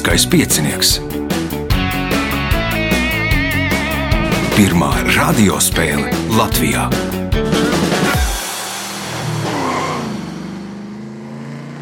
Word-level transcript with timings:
Lieliskais 0.00 0.24
piecinieks. 0.32 0.90
Pirmā 4.56 4.88
radiospēle 5.12 6.08
Latvijā. 6.38 6.86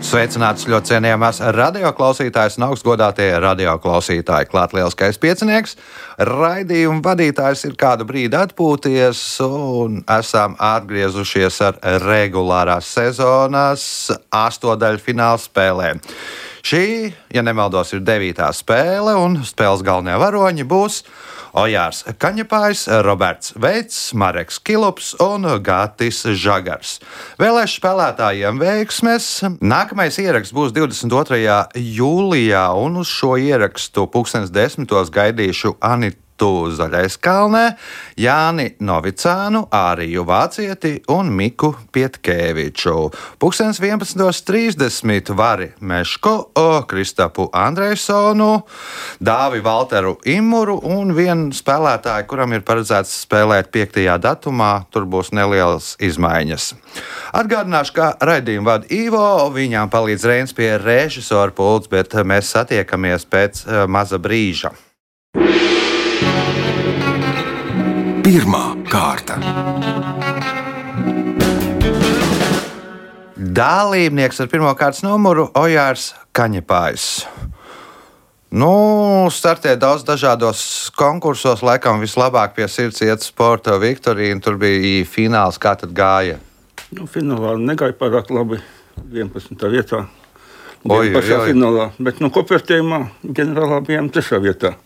Sveicināts 0.03 0.67
ļoti 0.67 0.91
cienījamās 0.91 1.39
radioklausītājas 1.55 2.59
un 2.59 2.67
augstgadātie 2.73 3.29
radioklausītāji. 3.39 4.51
Klāt 4.51 4.75
lielskais 4.75 5.23
piecinieks. 5.23 5.79
Raidījuma 6.19 7.05
vadītājs 7.07 7.69
ir 7.71 7.79
kādu 7.79 8.09
brīdi 8.09 8.35
atpūties, 8.35 9.23
un 9.47 10.03
esam 10.19 10.59
atgriezušies 10.59 11.63
ar 11.71 11.79
regulārās 12.03 12.91
sezonas 12.99 13.89
astotdaļu 14.43 15.07
fināla 15.07 15.39
spēlēm. 15.47 16.03
Šī, 16.67 17.13
ja 17.35 17.43
nemaldos, 17.47 17.93
ir 17.95 18.05
devītā 18.07 18.51
spēle, 18.57 19.15
un 19.21 19.41
spēles 19.47 19.85
galvenie 19.87 20.19
varoņi 20.19 20.67
būs 20.69 21.03
Ojārs 21.59 22.05
Kaņepājs, 22.21 22.85
Roberts 23.07 23.55
Veits, 23.57 24.13
Mareks 24.13 24.59
Kilops 24.61 25.15
un 25.23 25.47
Gatis 25.65 26.21
Žagars. 26.37 26.99
Vēlēšu 27.41 27.81
spēlētājiem 27.81 28.61
veiksmes. 28.61 29.31
Nākamais 29.65 30.21
ieraksts 30.21 30.55
būs 30.55 30.75
22. 30.77 31.81
jūlijā, 31.99 32.69
un 32.77 33.01
uz 33.03 33.11
šo 33.11 33.37
ierakstu 33.41 34.07
2010. 34.13 34.97
gaidīšu 35.15 35.79
Anitu. 35.81 36.28
Zaļais 36.47 37.17
kalnē, 37.19 37.77
Jāni 38.19 38.77
Novicānu, 38.81 39.65
Āriju 39.75 40.23
Vācieti 40.29 41.03
un 41.11 41.33
Miku 41.35 41.75
Pietkēviču. 41.93 43.11
11.30 43.43 45.35
Vari 45.35 45.71
Meško, 45.81 46.35
Kristapu 46.87 47.49
Andrejsonu, 47.53 48.63
Dāvi 49.21 49.61
Valteru 49.65 50.17
Imuru 50.25 50.79
un 50.87 51.13
vienu 51.17 51.53
spēlētāju, 51.53 52.27
kuram 52.31 52.53
ir 52.57 52.63
paredzēts 52.67 53.25
spēlēt 53.27 53.71
5. 53.75 54.19
datumā. 54.23 54.73
Tur 54.95 55.05
būs 55.11 55.33
nelielas 55.37 55.97
izmaiņas. 56.01 56.75
Atgādināšu, 57.37 57.93
ka 57.99 58.13
raidījumu 58.25 58.67
vada 58.69 58.87
Ivo, 58.95 59.51
viņām 59.55 59.91
palīdz 59.93 60.29
Reins 60.29 60.57
pie 60.57 60.79
režisora 60.81 61.53
pults, 61.53 61.91
bet 61.91 62.15
mēs 62.25 62.55
satiekamies 62.55 63.27
pēc 63.29 63.65
maza 63.89 64.19
brīža. 64.23 64.73
Pirmā 68.29 68.75
kārta. 68.93 69.39
Dalībnieks 73.57 74.43
ar 74.45 74.51
pirmā 74.53 74.75
kārtas 74.77 75.01
numuru 75.01 75.47
Ojārs 75.57 76.11
Kaņepājs. 76.37 77.07
Nu, 78.53 78.69
startē 79.33 79.79
daudz 79.81 80.05
dažādos 80.05 80.61
konkursos, 81.01 81.65
laikam 81.65 82.05
vislabāk 82.05 82.53
pie 82.59 82.69
sirds 82.69 83.01
iet 83.07 83.25
sporta 83.25 83.79
Viktorija. 83.81 84.37
Tur 84.45 84.61
bija 84.61 85.09
fināls, 85.09 85.57
kā 85.57 85.73
tad 85.81 85.97
gāja. 85.97 86.37
Nu, 86.93 87.09
finālā 87.09 87.57
negāja 87.57 87.97
pārāk 87.97 88.29
labi. 88.29 88.61
11. 89.09 89.69
vietā. 89.73 90.05
Oi, 90.85 91.15
pašā 91.17 91.47
oi. 91.47 91.55
finālā. 91.55 91.95
Bet 91.97 92.21
no 92.21 92.29
kopvērtējumā 92.37 93.07
ģenerālā 93.25 93.81
bijām 93.89 94.13
trešā 94.13 94.45
vietā. 94.45 94.77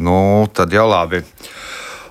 Nu, 0.00 0.16
tad 0.56 0.72
jau 0.72 0.88
labi. 0.88 1.26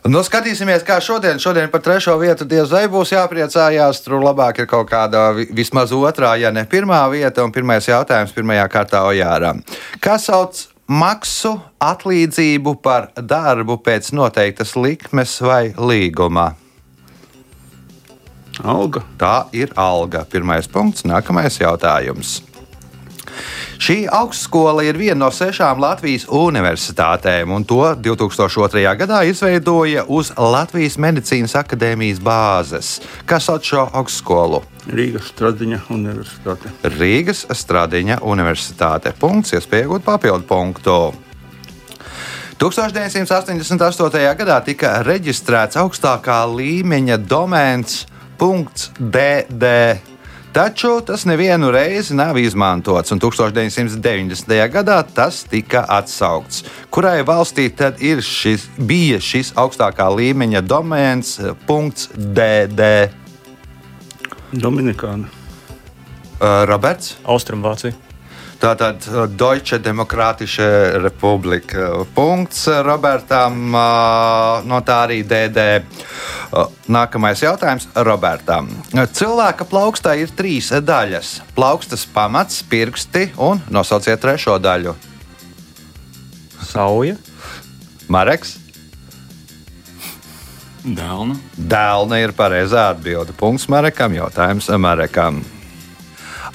Nu, 0.06 0.20
skatīsimies, 0.22 0.84
kā 0.86 1.00
šodien. 1.02 1.40
Šodien 1.42 1.72
par 1.74 1.82
trešo 1.82 2.14
vietu 2.22 2.46
diez 2.46 2.70
vai 2.70 2.84
būs 2.92 3.10
jāpriecājās. 3.16 4.04
Tur 4.06 4.22
labāk 4.22 4.60
ir 4.62 4.68
kaut 4.70 4.86
kāda 4.92 5.34
vi- 5.34 5.48
vismaz 5.50 5.90
otrā, 5.90 6.36
ja 6.40 6.52
ne 6.52 6.64
pirmā 6.66 7.02
vieta. 7.10 7.44
Un 7.44 7.52
pirmais 7.52 7.88
jautājums 7.88 8.32
pirmajā 8.32 8.68
kārtā 8.70 9.02
Ojāram. 9.02 9.64
Kā 10.00 10.20
sauc 10.20 10.68
maksu 10.88 11.60
atlīdzību 11.82 12.82
par 12.82 13.10
darbu 13.18 13.82
pēc 13.82 14.12
noteiktas 14.14 14.76
likmes 14.76 15.42
vai 15.42 15.74
līguma? 15.74 16.54
Alga. 18.64 19.02
Tā 19.18 19.48
ir 19.54 19.74
alga. 19.76 20.24
Pirmais 20.24 20.68
punkts, 20.68 21.02
nākamais 21.02 21.58
jautājums. 21.58 22.42
Šī 23.76 24.06
augstskola 24.12 24.86
ir 24.88 24.98
viena 24.98 25.26
no 25.26 25.32
sešām 25.34 25.82
Latvijas 25.84 26.26
universitātēm, 26.32 27.52
un 27.52 27.66
to 27.68 27.82
2002. 28.00 28.86
gadā 29.02 29.22
izveidoja 29.28 30.06
uz 30.08 30.32
Latvijas 30.38 30.96
Medicīnas 31.02 31.58
akadēmijas 31.60 32.22
bāzes. 32.24 32.96
Kas 33.28 33.50
sauc 33.50 33.68
šo 33.68 33.86
augstskolu? 33.92 34.64
Rīgas 34.86 35.32
Stradiņa 35.34 35.82
universitāte. 35.92 36.72
Rīgas 36.96 37.46
Stradiņa 37.52 38.22
Universitāte. 38.24 39.16
Punkts, 39.20 39.56
iespēja 39.58 39.88
iegūt 39.88 40.06
papildu 40.06 40.46
punktu. 40.48 40.98
1988. 42.62 44.36
gadā 44.40 44.60
tika 44.64 45.00
reģistrēts 45.04 45.76
augstākā 45.82 46.46
līmeņa 46.48 47.18
domēns 47.28 48.06
.dd. 48.40 49.66
Taču 50.56 51.02
tas 51.06 51.26
nevienu 51.26 51.68
reizi 51.72 52.16
nav 52.16 52.38
izmantots, 52.40 53.12
un 53.12 53.20
1990. 53.20 54.54
gadā 54.72 55.02
tas 55.04 55.42
tika 55.52 55.82
atsaukts. 55.92 56.64
Kurai 56.90 57.26
valstī 57.28 57.66
tad 57.76 58.00
ir 58.00 58.22
šis, 58.24 58.70
bija 58.78 59.20
šis 59.20 59.52
augstākā 59.60 60.08
līmeņa 60.16 60.64
domēns 60.64 61.36
.dd? 61.68 62.90
Dominikāna. 64.56 65.28
Uh, 65.28 66.64
Roberts? 66.72 67.18
Austrumvācija. 67.28 68.05
Tātad 68.60 69.04
uh, 69.12 69.26
Deutsche 69.28 69.80
Demokratische 69.84 70.68
Republika. 71.04 72.06
Punkts 72.16 72.68
uh, 72.72 72.82
Robertam, 72.86 73.76
no 74.66 74.82
tā 74.86 75.00
arī 75.06 75.22
DD. 75.28 75.84
Nākamais 76.88 77.42
jautājums 77.44 77.88
Robertam. 78.06 78.70
Cilvēka 78.94 79.68
plaukstā 79.68 80.16
ir 80.22 80.32
trīs 80.38 80.70
daļas- 80.72 81.40
plaukstas 81.58 82.06
pamats, 82.08 82.62
pirksti 82.64 83.32
un 83.38 83.62
nosauciet 83.70 84.22
trešo 84.22 84.60
daļu. 84.62 84.96
Sauja. 86.64 87.18
Mareks. 88.08 88.58
Dēlna. 90.86 91.40
Dēlna 91.58 92.22
ir 92.22 92.34
pareizā 92.38 92.92
atbilde. 92.94 93.34
Punkts 93.34 93.66
Marekam. 93.72 94.14
Jautājums 94.14 94.70
Marekam. 94.78 95.42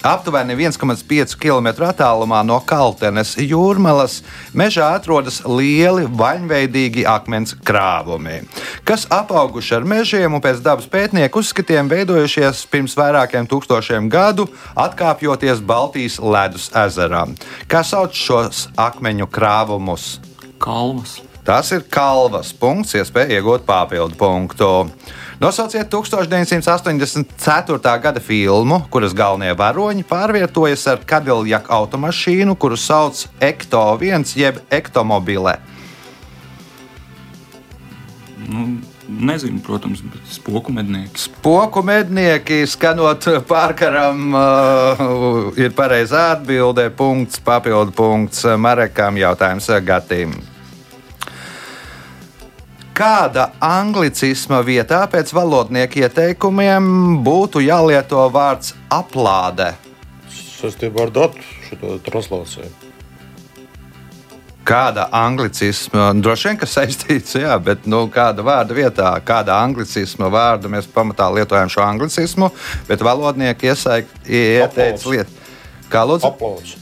Aptuveni 0.00 0.55
1,5 0.56 1.34
km 1.37 1.66
attālumā 1.84 2.38
no 2.41 2.56
Kaltenes 2.65 3.34
jūrmalas 3.37 4.22
mežā 4.56 4.87
atrodas 4.97 5.43
lieli 5.44 6.06
vaļņveidīgi 6.09 7.05
akmens 7.05 7.53
krāvumi, 7.69 8.38
kas 8.88 9.05
apauguši 9.12 9.77
ar 9.77 9.84
mežiem 9.84 10.33
un 10.33 10.41
pēc 10.41 10.62
dabas 10.65 10.88
pētnieku 10.88 11.44
uzskatiem 11.44 11.93
veidojušies 11.93 12.65
pirms 12.72 12.97
vairākiem 12.97 13.44
tūkstošiem 13.50 14.09
gadu, 14.09 14.49
atkāpjoties 14.72 15.61
Baltijas 15.61 16.17
ledus 16.17 16.71
ezeram. 16.72 17.37
Kā 17.69 17.84
sauc 17.84 18.17
šos 18.17 18.71
akmeņu 18.81 19.28
krāvumus? 19.28 20.15
Kalvas. 20.56 21.19
Tas 21.44 21.75
ir 21.77 21.84
kalvas 21.93 22.55
punkts, 22.56 22.97
iespēja 22.97 23.37
iegūt 23.37 23.69
papildu 23.69 24.17
punktu. 24.17 24.72
Nosauciet 25.41 25.89
1984. 25.89 27.99
gada 28.03 28.21
filmu, 28.21 28.83
kuras 28.93 29.15
galvenie 29.17 29.55
varoņi 29.56 30.05
pārvietojas 30.05 30.83
ar 30.93 31.01
Cadillac 31.09 31.65
automašīnu, 31.73 32.53
kuru 32.61 32.77
sauc 32.77 33.23
Ekto 33.41 33.81
1 33.97 34.37
jeb 34.37 34.61
Ektomobile. 34.69 35.56
Nu, 38.50 38.67
nezinu, 39.09 39.64
protams, 39.64 40.05
bet 40.05 40.20
spoku 40.29 40.76
mednieks. 40.76 41.31
Poku 41.41 41.81
mednieki 41.88 42.61
skanot 42.69 43.25
pārkaram, 43.49 44.37
uh, 44.37 45.56
ir 45.56 45.73
pareizā 45.73 46.37
atbilde. 46.37 46.91
Punkts, 46.93 47.41
papildu 47.41 47.97
punkts 47.97 48.44
Marekam, 48.61 49.17
jautājums 49.17 49.73
Gatim. 49.88 50.37
Kāda 53.00 53.47
anglicisma 53.64 54.58
vietā 54.61 54.99
pēc 55.08 55.31
valodnieku 55.32 56.02
ieteikumiem 56.02 56.85
būtu 57.25 57.62
jālieto 57.64 58.26
vārds 58.29 58.75
aplāde? 58.93 59.70
Sastībā 60.29 61.06
ar 61.06 61.14
datu 61.14 61.41
šo 61.64 61.94
translāciju. 62.05 62.69
Kāda 64.69 65.08
anglicisma, 65.17 66.11
droši 66.20 66.50
vien, 66.50 66.61
ka 66.61 66.69
saistīts, 66.69 67.38
jā, 67.41 67.56
bet 67.64 67.88
nu, 67.88 68.05
kāda 68.12 68.44
vārda 68.44 68.76
vietā, 68.76 69.17
kāda 69.25 69.56
anglicisma 69.64 70.29
vārda 70.29 70.69
mēs 70.69 70.93
pamatā 70.93 71.32
lietojam 71.32 71.73
šo 71.73 71.88
anglicismu, 71.88 72.52
bet 72.85 73.00
valodnieki 73.00 73.73
ieteica 73.73 75.14
lietu. 75.17 75.38
Kā 75.88 76.05
lūdzu? 76.05 76.29
Aplauds. 76.29 76.76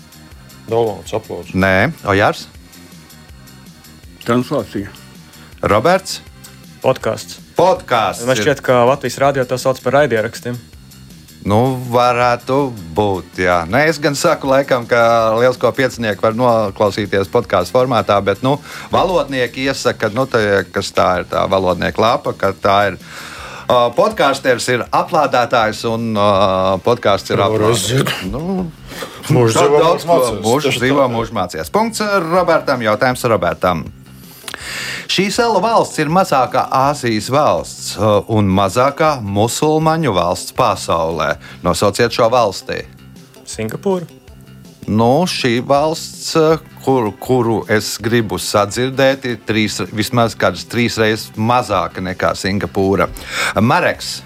Downloads, 0.67 1.15
aplauds. 1.15 1.55
Nē, 1.55 1.93
Ojārs, 2.11 2.49
Translācija. 4.27 4.91
Roberts, 5.63 6.21
Podkāsts. 6.83 7.41
podkāsts. 7.59 8.27
Man 8.29 8.39
šķiet, 8.39 8.61
ka 8.63 8.85
Latvijas 8.87 9.19
rādio 9.19 9.43
to 9.49 9.59
sauc 9.59 9.81
par 9.83 9.97
raidierakstiem. 9.99 10.59
Nu, 11.49 11.79
varētu 11.91 12.59
būt. 12.95 13.39
Jā. 13.43 13.63
Nu, 13.67 13.79
es 13.79 13.99
gan 14.03 14.15
saku, 14.19 14.51
laikam, 14.51 14.85
ka 14.91 15.35
liels 15.39 15.59
ko 15.59 15.71
piecinieku 15.75 16.23
var 16.23 16.37
noklausīties 16.39 17.31
podkāstu 17.33 17.75
formātā, 17.75 18.19
bet 18.23 18.43
nu, 18.47 18.57
valodnieki 18.95 19.67
iesaka, 19.71 20.11
nu, 20.15 20.27
tā, 20.31 20.63
kas 20.71 20.93
tā 20.95 21.09
ir 21.23 21.29
tā 21.31 21.47
valodnieka 21.51 22.03
lapa, 22.03 22.35
ka 22.39 22.53
tā 22.55 22.79
ir. 22.93 23.01
Uh, 23.69 23.91
Podkāsters 23.93 24.65
ir 24.73 24.83
aplādētājs 24.97 25.83
un 25.91 26.15
uh, 26.17 26.79
podkāsts 26.81 27.35
ir 27.35 27.43
aplādētājs. 27.45 28.23
Nu, 28.33 28.71
Mūžs 29.29 29.59
dzīvo, 30.81 31.05
mūžs 31.13 31.35
mācījās. 31.37 31.69
Punkts 31.69 32.01
Robertam. 32.31 32.81
Jautājums 32.81 33.27
Robertam. 33.29 33.85
Šī 35.09 35.29
sela 35.33 35.61
valsts 35.63 35.99
ir 36.03 36.11
mazākā 36.13 36.67
Āzijas 36.75 37.31
valsts 37.33 37.97
uh, 37.97 38.21
un 38.29 38.51
mazākā 38.53 39.17
musulmaņu 39.25 40.13
valsts 40.17 40.55
pasaulē. 40.57 41.35
Nosauciet 41.65 42.15
šo 42.15 42.29
valsti. 42.33 42.83
Singapūra. 43.49 44.09
Nu, 44.89 45.27
šī 45.29 45.59
valsts, 45.69 46.31
uh, 46.41 46.63
kuru, 46.85 47.13
kuru 47.21 47.59
es 47.73 47.97
gribu 48.01 48.39
sadzirdēt, 48.41 49.27
ir 49.29 49.41
trīs, 49.49 49.81
vismaz 49.93 50.37
kādas 50.39 50.65
trīs 50.69 50.97
reizes 51.01 51.29
mazāka 51.37 52.05
nekā 52.05 52.33
Singapūra. 52.39 53.11
Mareks. 53.61 54.19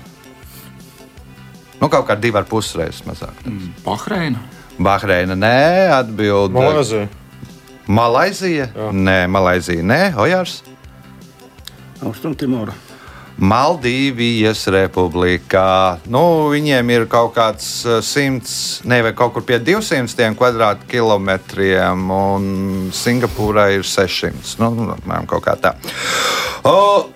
Nu, 1.83 1.89
kaut 1.91 2.07
kā 2.07 2.15
divi 2.15 2.39
ar 2.39 2.47
pus 2.47 2.75
reizes 2.79 3.03
mazāk. 3.09 3.43
Bahreina. 3.83 4.43
Bahreina 4.79 5.35
nē, 5.39 5.57
atbild. 5.99 6.55
Malaizija? 7.93 8.71
Nē, 8.93 9.27
Malaizija 9.29 9.85
nē, 9.85 10.01
Ojārs. 10.21 10.63
Austrumtimora. 12.03 12.75
Maldīvijas 13.43 14.67
republikā. 14.71 15.99
Nu, 16.13 16.23
viņiem 16.53 16.93
ir 16.95 17.07
kaut 17.11 17.33
kāds 17.37 17.69
eh, 17.89 17.99
simts, 18.05 18.55
ne 18.89 19.01
vai 19.05 19.13
kaut 19.17 19.35
kur 19.35 19.45
pie 19.49 19.59
200 19.65 20.33
kvadrātkilometriem, 20.39 22.05
un 22.13 22.49
Singapūrā 22.95 23.71
ir 23.79 23.87
600. 23.89 24.57
Nu, 24.63 24.73
apmēram 24.97 25.29
kaut 25.31 25.47
kā 25.49 25.57
tā. 25.61 25.75
O, 26.69 27.09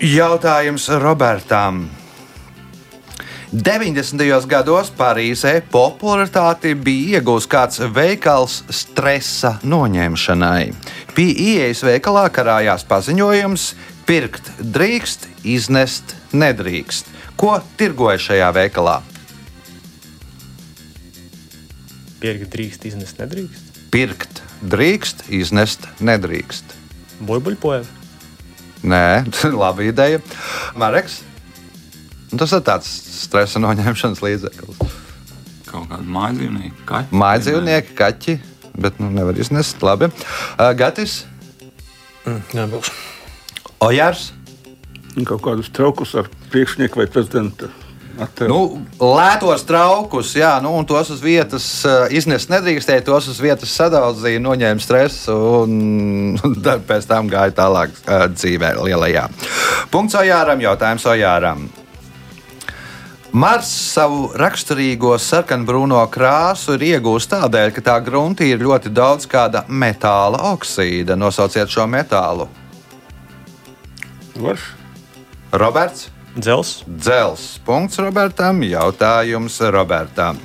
jautājums 0.00 0.88
Robertam. 1.02 1.84
90. 3.50 4.46
gados 4.46 4.92
Parīzē 4.94 5.56
popularitāti 5.72 6.70
bija 6.78 7.18
iegūts 7.18 7.48
kāds 7.50 7.80
veikals 7.90 8.60
stresa 8.70 9.56
noņemšanai. 9.66 10.68
Pie 11.16 11.32
ieejas 11.34 11.82
veikalā 11.82 12.28
karājās 12.30 12.84
paziņojums: 12.86 13.64
pirkt 14.06 14.52
drīkst, 14.62 15.26
iznest 15.42 16.14
nedrīkst. 16.30 17.10
Ko 17.34 17.56
tirgoja 17.74 18.20
šajā 18.22 18.52
veikalā? 18.54 19.00
Pirkt 22.22 22.52
drīkst, 22.54 22.86
iznest 22.86 23.18
nedrīkst. 23.18 23.80
Pirkt 23.90 24.44
drīkst, 24.62 25.26
iznest 25.26 25.88
nedrīkst. 25.98 26.76
Burbuļpoja. 27.18 27.82
Nē, 28.86 29.24
laba 29.64 29.88
ideja. 29.90 30.22
Mareks. 30.78 31.24
Nu, 32.30 32.38
Tas 32.38 32.54
ir 32.54 32.62
tāds 32.66 32.90
stresa 33.24 33.62
noņemšanas 33.62 34.22
līdzeklis. 34.22 34.78
Kaut 35.70 35.90
kāda 35.90 36.02
mājdzīvnieka, 36.02 36.86
kaķa. 36.86 37.18
Mājdzīvnieki, 37.22 37.96
kaķi, 37.98 38.38
bet 38.78 39.02
nu, 39.02 39.10
nevar 39.14 39.38
iznest. 39.38 39.82
Labi. 39.86 40.10
Uh, 40.10 40.70
Gatis, 40.78 41.24
Nebūs. 42.54 42.90
Ojārs. 43.80 44.30
Un 45.16 45.26
Kaut 45.26 45.42
kādus 45.42 45.70
traukus 45.74 46.12
ar 46.18 46.28
priekšnieku 46.52 47.00
vai 47.00 47.06
prezidenta 47.10 47.70
attēlu. 48.20 48.52
Nu, 48.52 49.08
lētos 49.16 49.64
traukus, 49.66 50.34
jā, 50.38 50.52
nu, 50.62 50.74
un 50.78 50.86
tos 50.86 51.10
uz 51.14 51.22
vietas 51.24 51.66
uh, 51.88 52.04
iznest 52.14 52.52
nedrīkstēja, 52.52 53.02
tos 53.06 53.30
uz 53.32 53.40
vietas 53.42 53.72
sadaldzīja, 53.74 54.42
noņēma 54.44 54.84
stresu 54.84 55.36
un 55.64 56.38
tad 56.62 56.84
pēc 56.90 57.08
tam 57.10 57.30
gāja 57.32 57.56
tālāk 57.62 57.96
uh, 58.04 58.26
dzīvē 58.34 58.74
lielajā. 58.84 59.26
Punkts 59.90 60.18
Ojāram, 60.20 60.62
jautājums 60.62 61.08
Ojāram. 61.10 61.66
Mars 63.30 63.68
savu 63.70 64.32
raksturīgo 64.34 65.12
sarkanbrūno 65.22 66.00
krāsu 66.10 66.74
ir 66.74 66.82
iegūst 66.88 67.30
tādēļ, 67.30 67.70
ka 67.76 67.84
tā 67.86 67.94
gruntī 68.02 68.48
ir 68.50 68.58
ļoti 68.58 68.90
daudz 68.90 69.28
kāda 69.30 69.62
metāla 69.70 70.40
oksīda. 70.50 71.14
Nosauciet 71.14 71.70
šo 71.70 71.86
metālu. 71.86 72.48
Varš? 74.34 74.64
Roberts. 75.54 76.08
Dzels. 76.34 76.80
Dzels. 76.90 77.46
Punkts 77.62 78.02
Robertam. 78.02 78.64
Jautājums 78.66 79.60
Robertam. 79.78 80.42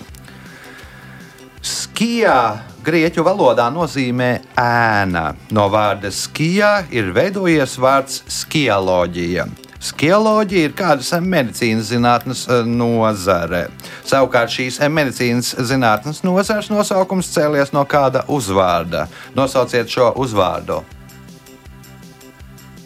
Skijā 1.66 2.40
grieķu 2.86 3.26
valodā 3.26 3.72
nozīmē 3.74 4.32
ēna. 4.62 5.32
No 5.50 5.72
vārda 5.74 6.14
skijā 6.14 6.84
ir 6.94 7.10
veidojies 7.18 7.80
vārds 7.82 8.22
skioloģija. 8.30 9.50
Skioloģija 9.86 10.70
ir 10.70 10.76
kādas 10.78 11.12
medicīnas 11.22 11.92
zinātnes 11.92 12.46
eh, 12.50 12.66
nozare. 12.66 13.68
Savukārt 14.08 14.54
šīs 14.56 14.80
medicīnas 14.90 15.54
zinātnes 15.70 16.24
nozares 16.26 16.72
nosaukums 16.74 17.30
cēlies 17.36 17.74
no 17.76 17.86
kāda 17.90 18.26
uzvārda. 18.32 19.06
Nosauciet 19.38 19.92
šo 19.92 20.12
uzvārdu. 20.22 20.82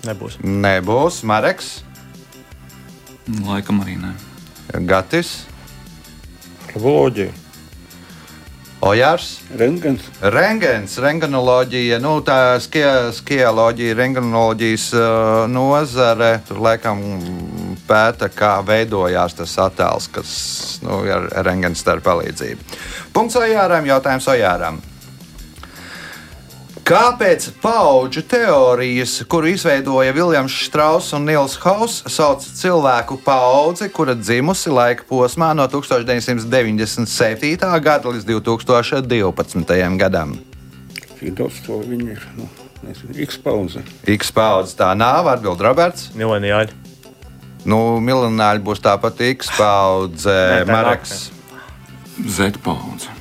Nebūs. 0.07 0.40
Nebūs 0.44 1.24
Mareks, 1.28 1.80
Laikam 3.45 3.84
arī 3.84 3.94
nē. 4.00 4.16
Gatis, 4.90 5.44
Laboloģija. 6.74 7.34
Ojārs. 8.80 9.42
Rengens. 9.60 10.06
Rengens, 10.24 10.94
rengenoloģija, 11.04 11.98
nu, 12.00 12.14
tā 12.24 12.56
skioloģija, 12.64 13.96
rengenoloģijas 14.00 14.86
uh, 14.96 15.10
nozare. 15.52 16.30
Tur 16.48 16.62
laikam 16.64 17.02
pēta, 17.90 18.30
kā 18.31 18.54
veidojās 18.64 19.36
tas 19.36 19.58
attēls, 19.66 20.08
kas 20.16 20.31
nu, 20.86 21.02
ir 21.10 21.28
rengens 21.44 21.84
starp 21.84 22.08
palīdzību. 22.08 22.80
Punkts 23.12 23.36
Ojāram, 23.42 23.90
jautājums 23.90 24.31
Ojāram. 24.31 24.80
Kāpēc 26.90 27.52
paudžu 27.62 28.24
teorijas, 28.26 29.20
kuru 29.30 29.52
izveidoja 29.52 30.10
Viljams 30.10 30.56
Strauss 30.66 31.14
un 31.14 31.28
Nils 31.30 31.54
Hauss, 31.62 32.00
sauc 32.10 32.42
cilvēku 32.42 33.19
paudzi, 33.22 33.92
kura 33.94 34.16
dzimusi 34.18 34.74
laika 34.74 35.06
posmā 35.06 35.52
no 35.54 35.68
1997. 35.69 37.62
gada 37.86 38.10
līdz 38.10 38.26
2012. 38.26 40.00
gadam? 40.02 40.34
Cik 41.19 41.38
daudz 41.38 41.62
to 41.68 41.78
viņi 41.86 42.10
ir? 42.16 42.26
Nu, 42.40 42.50
nezinu, 42.88 43.14
X 43.22 43.38
pauze. 43.46 43.86
X 44.10 44.34
paudze 44.34 44.74
tā 44.81 44.90
nav, 44.98 45.30
atbild 45.30 45.62
Roberts. 45.62 46.10
Mileniāļi. 46.18 46.74
Nu, 47.69 48.02
miljonāļi 48.02 48.66
būs 48.66 48.81
tāpat 48.81 49.22
X 49.36 49.54
paudze, 49.62 50.66
Mareks. 50.66 51.30
Z 52.26 52.58
paudze. 52.66 53.19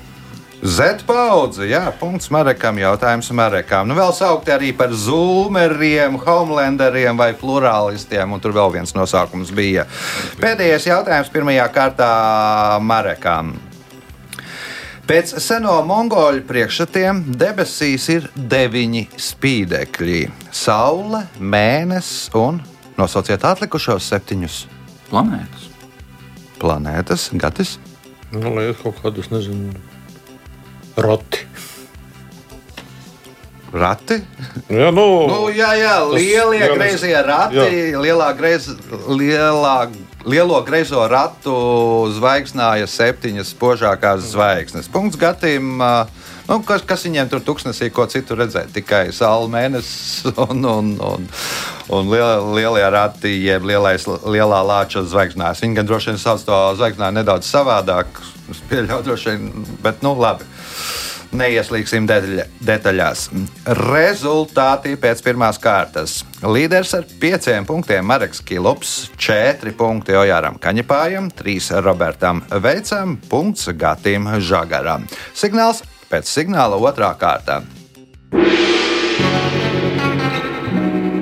Z 0.58 1.04
paudze, 1.06 1.68
jā, 1.70 1.84
punkts 2.00 2.32
Marekam, 2.34 2.80
jautājums 2.82 3.28
Marekam. 3.30 3.86
Nu, 3.86 3.94
vēl 3.94 4.10
saukti 4.16 4.50
arī 4.50 4.72
par 4.74 4.90
zoomeriem, 4.90 6.16
homelanderiem 6.18 7.18
vai 7.18 7.30
plurālistiem, 7.38 8.32
un 8.34 8.42
tur 8.42 8.56
vēl 8.56 8.72
viens 8.74 8.94
nosaukums 8.96 9.52
bija. 9.54 9.84
Pēdējais 10.42 10.88
jautājums 10.90 11.30
pirmajā 11.30 11.66
kārtā 11.74 12.08
Marekam. 12.82 13.52
Pēc 15.08 15.36
seno 15.40 15.76
mongoļu 15.88 16.42
priekšstatiem 16.48 17.22
debesīs 17.38 18.08
ir 18.12 18.26
deviņi 18.34 19.04
spīdekļi- 19.14 20.24
saule, 20.64 21.22
mēnesis 21.38 22.34
un 22.34 22.58
nosauciet 22.98 23.46
atlikušos 23.46 24.10
septiņus 24.10 24.66
Planētas. 25.08 25.70
planētas, 26.58 27.30
gatis. 27.38 27.78
Nu, 28.32 28.52
lai 28.54 28.68
ir 28.68 28.74
kaut 28.74 28.98
kādus, 29.00 29.30
nezinu, 29.30 29.72
rati. 30.98 31.44
Rati. 33.72 34.16
Jā, 34.72 34.88
nu, 34.94 35.04
Nu, 35.28 35.40
jā, 35.52 35.74
jā, 35.76 35.94
lielie 36.08 36.62
jā, 36.62 36.70
mēs- 36.72 36.78
greizie 36.78 37.22
rati, 37.22 37.56
jā. 37.56 37.98
lielā 38.00 38.28
greiz, 38.36 38.68
lielā, 39.08 39.90
lielo 40.24 40.62
greizo 40.64 41.04
ratu 41.08 41.52
zvaigznāja 42.16 42.86
septiņas 42.88 43.52
spožākās 43.52 44.24
zvaigznes. 44.32 44.88
Punkts 44.88 45.16
gatim. 45.20 45.76
Nu, 46.48 46.62
kas, 46.64 46.80
kas 46.80 47.04
viņiem 47.04 47.28
tur 47.28 47.40
tuksnesī, 47.44 47.90
ko 47.92 48.06
citu 48.08 48.32
redzēt? 48.34 48.72
Tikai 48.72 49.12
saule, 49.12 49.50
mēnesis 49.52 50.24
un, 50.48 50.64
un, 50.64 50.86
un, 50.96 51.28
un 51.92 52.08
liel, 52.08 52.54
lielie 52.56 52.88
rati, 52.90 53.34
jeb 53.44 53.68
lielais, 53.68 54.06
lielā 54.24 54.62
lāča 54.64 55.04
zvaigznājs. 55.04 55.60
Viņi 55.60 55.76
gan 55.76 55.86
droši 55.86 56.08
vien 56.14 56.18
sauc 56.22 56.40
to 56.48 56.56
zvaigznāju 56.80 57.18
nedaudz 57.20 57.44
savādāk, 57.52 58.06
es 58.50 58.64
pieļauju 58.70 59.06
droši 59.06 59.34
vien, 59.34 59.68
bet 59.84 60.02
nu 60.06 60.14
labi. 60.18 60.48
Neieslīgsim 61.28 62.06
detaļa, 62.08 62.46
detaļās. 62.64 63.26
Rezultāti 63.76 64.94
pēc 65.00 65.20
pirmās 65.26 65.58
kārtas. 65.60 66.22
Līderis 66.40 66.94
ar 66.96 67.04
pieciem 67.20 67.68
punktiem 67.68 68.06
Marks 68.08 68.40
Kilups, 68.40 68.94
četri 69.20 69.74
punkti 69.76 70.16
Ojāram 70.16 70.56
Kaņepājam, 70.62 71.28
trīs 71.36 71.68
Robertam 71.84 72.40
Veicam, 72.64 73.18
punkts 73.28 73.68
Gatim 73.76 74.30
Žagaram. 74.40 75.04
Signāls 75.36 75.84
pēc 76.08 76.32
signāla 76.32 76.80
otrā 76.80 77.12
kārta. 77.20 77.60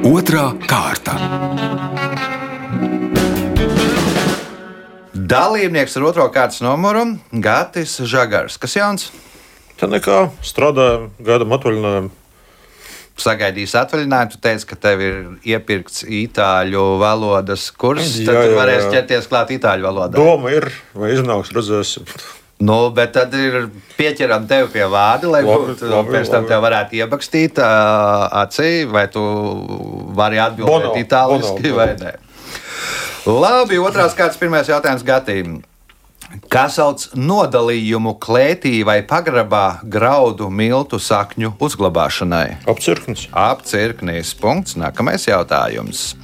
Otra 0.06 0.52
kārta. 0.70 1.95
Dalībnieks 5.26 5.96
ar 5.98 6.04
otro 6.06 6.26
kārtas 6.30 6.60
numuru 6.62 7.02
Gatis 7.32 7.96
Žagars. 8.06 8.58
Kas 8.62 8.76
jauns? 8.76 9.08
Tā 9.80 9.88
nekā 9.90 10.28
strādājam, 10.46 11.08
gaidām 11.18 11.54
atvaļinājumu. 11.56 12.12
Sagaidījis 13.16 13.74
atvaļinājumu, 13.80 14.32
tu 14.34 14.40
teici, 14.44 14.66
ka 14.68 14.76
tev 14.78 15.02
ir 15.02 15.14
iepirkts 15.48 16.04
itāļu 16.04 16.84
valodas 17.00 17.70
kurs. 17.72 18.18
Jā, 18.20 18.28
Tad 18.28 18.52
jā, 18.52 18.66
jā. 18.76 18.90
ķerties 18.92 19.28
klāt 19.32 19.54
itāļu 19.56 19.88
valodai. 19.88 20.20
Doma 20.20 20.52
ir, 20.52 20.68
vai 20.94 21.14
iznāks, 21.16 21.50
redzēsim. 21.56 22.06
Nu, 22.56 22.76
bet 22.96 23.12
tad 23.16 23.34
ir 23.36 23.66
pieķeram 23.98 24.46
tevi 24.48 24.70
pie 24.76 24.84
vārda, 24.88 25.28
lai 25.32 25.42
Labi, 25.44 25.72
būtu, 25.72 25.88
labi, 25.92 26.12
pēc 26.14 26.30
tam 26.32 26.46
tev 26.48 26.62
varētu 26.64 26.96
iebakstīt 27.00 27.58
uh, 27.60 28.28
acī, 28.44 28.70
vai 28.88 29.08
tu 29.12 29.24
vari 30.16 30.40
atbildēt 30.40 30.86
Bono, 30.86 30.94
itāliski 31.00 31.66
bono, 31.66 31.76
vai 31.82 31.90
nē. 32.00 32.14
Labi, 33.26 33.74
otrās 33.82 34.14
kārtas, 34.14 34.38
pirmais 34.38 34.68
jautājums 34.70 35.02
Gatīm. 35.02 35.56
Kā 36.46 36.68
sauc 36.70 37.08
nodalījumu 37.18 38.12
klētī 38.22 38.84
vai 38.86 39.00
pagrabā 39.06 39.80
graudu 39.82 40.46
miltu 40.46 41.00
sakņu 41.02 41.52
uzglabāšanai? 41.62 42.62
Apcirknis. 42.70 43.26
Apcirknīs 43.34 44.30
punkts. 44.38 44.78
Nākamais 44.78 45.26
jautājums. 45.26 46.14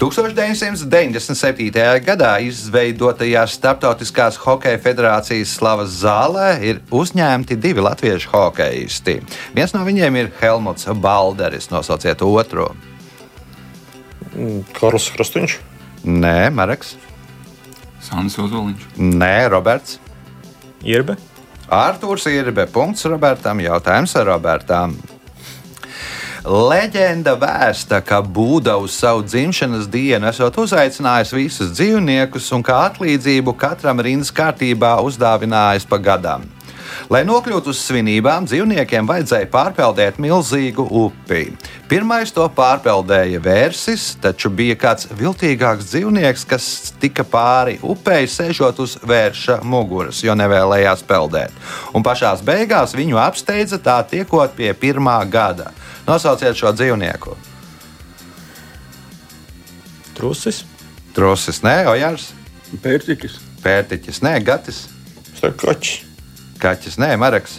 1997. 0.00 1.72
gadā 2.04 2.36
izveidotajā 2.44 3.48
Startautiskās 3.48 4.36
hokeja 4.44 4.84
federācijas 4.84 5.56
slavas 5.56 5.96
zālē 6.04 6.58
ir 6.60 6.84
uzņemti 6.92 7.56
divi 7.56 7.84
latviešu 7.88 8.36
hokeisti. 8.36 9.22
Viens 9.56 9.72
no 9.72 9.84
viņiem 9.88 10.20
ir 10.20 10.34
Helmuts 10.44 10.92
Balderis. 10.92 11.72
Nosauciet 11.72 12.20
otru. 12.24 12.68
Karls 14.76 15.08
Krastīņš. 15.16 15.73
Nē, 16.04 16.50
Marks. 16.52 16.94
Sandis 18.04 18.36
Ozoliņš. 18.38 18.88
Nē, 19.00 19.48
Roberts. 19.48 19.98
Irbe, 20.84 21.16
Arthurs 21.68 22.26
ir 22.28 22.52
B. 22.52 22.66
punkts 22.68 23.04
Robertam. 23.08 23.60
Jautājums 23.60 24.12
Robertam. 24.24 24.96
Leģenda 26.44 27.38
vēsta, 27.40 28.02
ka 28.04 28.20
Būda 28.20 28.74
uz 28.76 28.92
savu 28.92 29.22
dzimšanas 29.24 29.88
dienu 29.88 30.28
esot 30.28 30.58
uzaicinājis 30.60 31.32
visus 31.32 31.70
dzīvniekus 31.72 32.50
un 32.52 32.60
kā 32.60 32.82
atlīdzību 32.90 33.56
katram 33.56 34.02
rindas 34.04 34.28
kārtībā 34.28 34.98
uzdāvinājis 35.08 35.88
pa 35.88 35.96
gadam. 35.96 36.44
Lai 37.12 37.22
nokļūtu 37.26 37.72
uz 37.72 37.80
svinībām, 37.84 38.48
dzīvniekiem 38.48 39.08
vajadzēja 39.08 39.48
pārpeldēt 39.52 40.20
milzīgu 40.22 40.86
upi. 41.04 41.44
Pirmais 41.90 42.32
to 42.34 42.46
pārpeldēja 42.56 43.40
vērsis, 43.44 44.06
taču 44.22 44.50
bija 44.50 44.76
kāds 44.80 45.08
viltīgāks 45.14 45.90
dzīvnieks, 45.92 46.46
kas 46.48 46.68
tika 47.00 47.26
pāri 47.28 47.78
upei, 47.82 48.24
sēžot 48.30 48.80
uz 48.84 48.98
vērša 49.04 49.60
muguras, 49.62 50.22
jo 50.24 50.36
nevēlējās 50.38 51.04
peldēt. 51.08 51.54
Un 51.94 52.06
pašā 52.06 52.34
beigās 52.44 52.96
viņu 52.96 53.20
apsteidza 53.20 53.78
tā 53.82 53.98
tiekot 54.08 54.56
pie 54.56 54.72
pirmā 54.74 55.18
gada. 55.30 55.72
Nosauciet 56.08 56.56
šo 56.58 56.72
dzīvnieku. 56.76 57.36
Trusis, 60.14 60.62
Trusis, 61.14 61.60
nē, 61.62 61.84
Ojārs, 61.90 62.32
Pērtiķis. 62.82 63.38
Pērtiķis, 63.62 64.20
nē, 64.24 64.38
Gatis, 64.44 64.84
Kaķis. 65.40 66.13
Kaķis, 66.64 66.96
nē, 66.96 67.12
Maraks. 67.20 67.58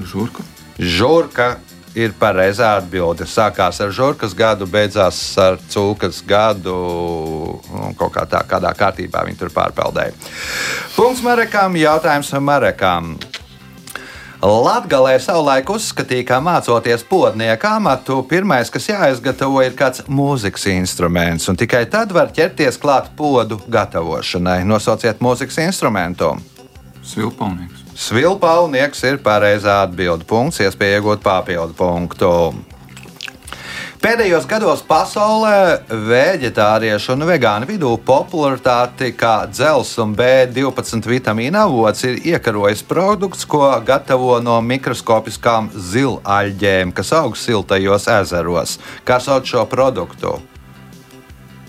Žurka. 0.00 0.44
Žurka 0.80 1.48
ir 1.94 2.14
pareizā 2.18 2.74
atbilde. 2.78 3.26
Sākās 3.28 3.78
ar 3.84 3.92
žurkas 3.94 4.34
gadu, 4.36 4.66
beidzās 4.70 5.18
ar 5.40 5.58
cūkas 5.70 6.22
gadu. 6.26 6.74
Nu, 7.68 7.92
kaut 7.98 8.14
kā 8.16 8.24
tā, 8.30 8.40
kādā 8.48 8.72
kārtībā 8.78 9.26
viņi 9.28 9.40
tur 9.42 9.52
pārpeldēja. 9.54 10.16
Punkts 10.96 11.22
Marekam, 11.26 11.76
jautājums 11.78 12.32
Marekam. 12.40 13.14
Latvijā 14.44 15.20
savulaik 15.24 15.70
uzskatīja, 15.72 16.26
ka 16.28 16.40
mācoties 16.44 17.04
potnieku 17.08 17.68
amatu, 17.70 18.18
pirmais, 18.28 18.68
kas 18.72 18.90
jāizgatavo, 18.90 19.62
ir 19.64 19.76
kāds 19.78 20.04
mūzikas 20.04 20.66
instruments, 20.74 21.48
un 21.48 21.56
tikai 21.56 21.86
tad 21.88 22.12
var 22.12 22.32
ķerties 22.34 22.76
klāt 22.80 23.08
podu 23.16 23.56
gatavošanai. 23.64 24.60
Nosauciet 24.68 25.24
mūzikas 25.24 25.62
instrumentu. 25.64 26.34
Svilpaunieks. 27.04 27.83
Svilpaunieks 27.94 29.04
ir 29.06 29.20
pareizā 29.22 29.84
atbilde. 29.84 30.26
Punkts, 30.26 30.58
iespēja 30.64 30.98
iegūt 30.98 31.22
papildu 31.22 31.76
punktu. 31.78 32.30
Pēdējos 34.04 34.44
gados 34.44 34.82
pasaulē 34.84 35.78
vegetāriešu 35.88 37.14
un 37.14 37.24
vegānu 37.24 37.64
vidū 37.70 37.94
popularitāti 38.04 39.14
kā 39.16 39.46
dzelzs 39.48 39.94
un 40.02 40.12
B12 40.18 41.08
vitamīna 41.08 41.62
avots 41.64 42.04
ir 42.04 42.18
iekarojis 42.34 42.82
produkts, 42.84 43.46
ko 43.48 43.70
gatavo 43.86 44.42
no 44.44 44.58
mikroskopiskām 44.60 45.70
zilaļģēm, 45.72 46.92
kas 46.92 47.14
aug 47.16 47.38
siltajos 47.40 48.10
ezeros. 48.12 48.74
Kā 49.08 49.16
sauc 49.24 49.48
šo 49.48 49.64
produktu? 49.72 50.34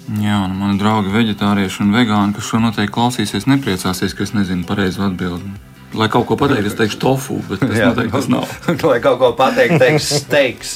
Jā, 0.10 0.42
nu, 0.50 0.58
mani 0.58 0.76
draugi, 0.82 1.14
vegetārieši 1.16 1.86
un 1.86 1.96
vegāni, 1.96 2.36
kas 2.36 2.52
šo 2.52 2.60
noteikti 2.66 2.98
klausīsies, 2.98 3.48
nepriecāsies, 3.48 4.18
ka 4.18 4.28
es 4.28 4.36
nezinu 4.36 4.68
pareizo 4.68 5.08
atbildi. 5.08 5.54
Lai 5.96 6.08
kaut 6.12 6.26
ko 6.28 6.38
pateiktu, 6.40 6.70
es 6.72 6.78
teikšu 6.78 7.00
tofu, 7.02 7.38
bet 7.50 7.62
tas 7.64 7.78
Jā, 7.78 7.90
noteikti 7.92 8.14
tas 8.16 8.28
nav. 8.32 8.50
Lai 8.90 8.98
kaut 9.04 9.20
ko 9.22 9.32
pateikt, 9.38 9.78
teiks 9.82 10.10
steiks. 10.22 10.76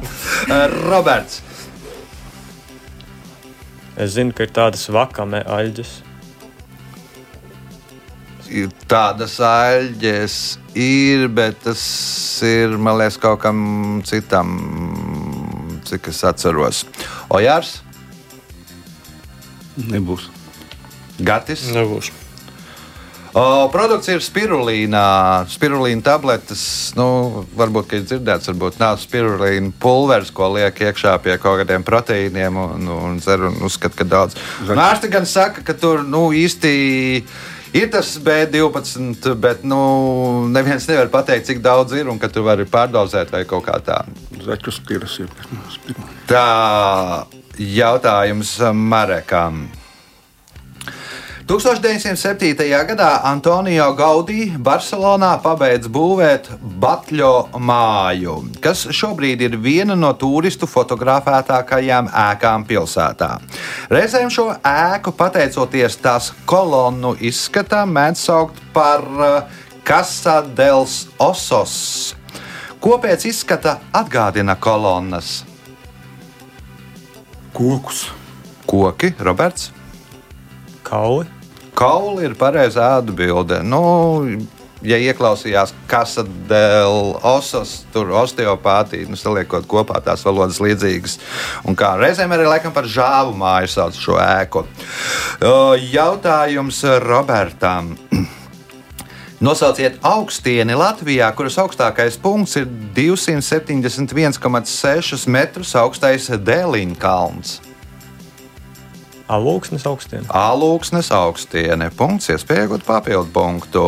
Roberts. 0.90 1.42
es 3.96 4.16
zinu, 4.16 4.34
ka 4.34 4.48
ir 4.48 4.52
tādas 4.54 4.88
vakame 4.90 5.44
aļģes. 5.46 5.94
Ir 8.54 8.74
Tādas 8.90 9.38
aļģes 9.40 10.34
ir, 10.78 11.24
bet 11.32 11.62
tas 11.64 11.80
ir, 12.46 12.76
liekas, 12.76 13.16
kaut 13.22 13.40
kam 13.42 14.02
citam, 14.06 14.58
cik 15.88 16.10
es 16.12 16.20
atceros. 16.28 16.84
Ojārs, 17.34 17.78
Nebūs. 19.76 20.28
Gatis. 21.18 21.66
Nebūs. 21.74 22.12
O, 23.34 23.66
produkts 23.66 24.06
ir 24.12 24.20
spirulīna. 24.22 25.02
Spirulīna 25.50 26.04
tabletes, 26.06 26.60
nu, 26.94 27.42
varbūt, 27.58 27.96
ir 27.98 28.04
dzirdēts, 28.06 28.46
varbūt 28.52 28.78
nav 28.78 29.00
spirulīna 29.02 29.72
pulveris, 29.82 30.30
ko 30.34 30.52
liek 30.54 30.78
iekšā 30.86 31.16
pie 31.24 31.34
kaut 31.42 31.64
kādiem 31.64 31.82
proteīniem 31.86 32.60
un, 32.62 32.86
un 32.94 33.18
cer 33.24 33.42
un 33.50 33.58
uzskata, 33.66 33.98
ka 33.98 34.06
daudz. 34.06 34.38
Nārsti 34.70 35.10
gan 35.10 35.26
saka, 35.26 35.66
ka 35.66 35.74
tur 35.74 36.06
nu, 36.06 36.28
īsti. 36.30 36.72
Ir 37.74 37.90
tas 37.90 38.12
B12, 38.22 39.34
bet 39.42 39.66
nu, 39.66 39.82
neviens 40.54 40.86
nevar 40.86 41.10
pateikt, 41.10 41.50
cik 41.50 41.62
daudz 41.64 41.98
ir 41.98 42.06
un 42.06 42.22
ka 42.22 42.30
tu 42.30 42.46
vari 42.46 42.68
pārdozēt 42.70 43.34
vai 43.34 43.42
kaut 43.50 43.66
kā 43.66 43.80
tā. 43.82 44.04
Zaķus 44.46 44.78
piras 44.86 45.18
ir 45.18 45.32
pirmās. 45.34 45.80
pirmā. 45.82 46.12
Tā 46.30 46.46
jautājums 47.58 48.60
Marekam. 48.78 49.64
1907. 51.44 52.56
gadā 52.88 53.20
Antonio 53.28 53.90
Gaudī 53.92 54.46
Barcelonā 54.56 55.34
pabeidza 55.44 55.90
būvēt 55.92 56.46
Batļo 56.80 57.58
māju, 57.60 58.38
kas 58.64 58.86
šobrīd 58.88 59.44
ir 59.44 59.58
viena 59.60 59.92
no 59.92 60.14
turistu 60.16 60.64
fotografētākajām 60.64 62.08
ēkām 62.08 62.64
pilsētā. 62.64 63.28
Reizēm 63.92 64.32
šo 64.32 64.46
ēku, 64.56 65.12
pateicoties 65.12 66.00
tās 66.00 66.30
kolonnu 66.48 67.12
izskatam, 67.20 67.92
mēdz 67.92 68.24
saukt 68.24 68.64
par 68.72 69.04
eh, 69.04 69.62
Casa 69.84 70.40
dels 70.40 71.10
Osos. 71.20 72.14
Ko 72.80 72.96
pēc 72.96 73.28
izskata 73.28 73.82
atgādina 73.92 74.56
kolonnas? 74.56 75.42
Kokus. 77.52 78.06
Koki, 78.64 79.12
Roberts? 79.20 79.74
Kauli, 80.84 81.33
Kauli 81.74 82.28
ir 82.28 82.36
pareizā 82.38 83.00
atbilde. 83.00 83.58
Nu, 83.66 83.82
ja 84.84 84.98
ieklausījās 85.00 85.72
Casa 85.90 86.22
del 86.48 87.14
Osos, 87.26 87.86
tur 87.92 88.12
osteopātija, 88.20 89.08
nu, 89.10 89.16
saliekot 89.18 89.66
kopā 89.70 90.00
tās 90.04 90.24
valodas 90.26 90.60
līdzīgas. 90.62 91.18
Un 91.66 91.72
kā 91.78 91.88
reizēm 91.98 92.32
arī 92.36 92.44
laikam 92.48 92.72
par 92.74 92.86
žāvu 92.90 93.32
māju 93.38 93.68
sauc 93.74 93.94
šo 93.98 94.16
ēku. 94.22 94.58
Jautājums 95.90 96.78
Robertam. 97.04 97.84
Nosauciet 99.44 99.94
augstieni 100.06 100.74
Latvijā, 100.78 101.26
kuras 101.36 101.58
augstākais 101.60 102.16
punkts 102.22 102.56
ir 102.56 102.64
271,6 102.96 105.28
metrus 105.28 105.74
augstais 105.76 106.30
Dēliņa 106.30 106.96
kalns. 107.02 107.60
Alūksnes 109.24 109.86
augstiem. 109.88 110.26
Alūksnes 110.28 111.08
augstiene. 111.16 111.88
Punkts, 111.96 112.28
iespējot 112.34 112.84
papildu 112.84 113.30
punktu. 113.32 113.84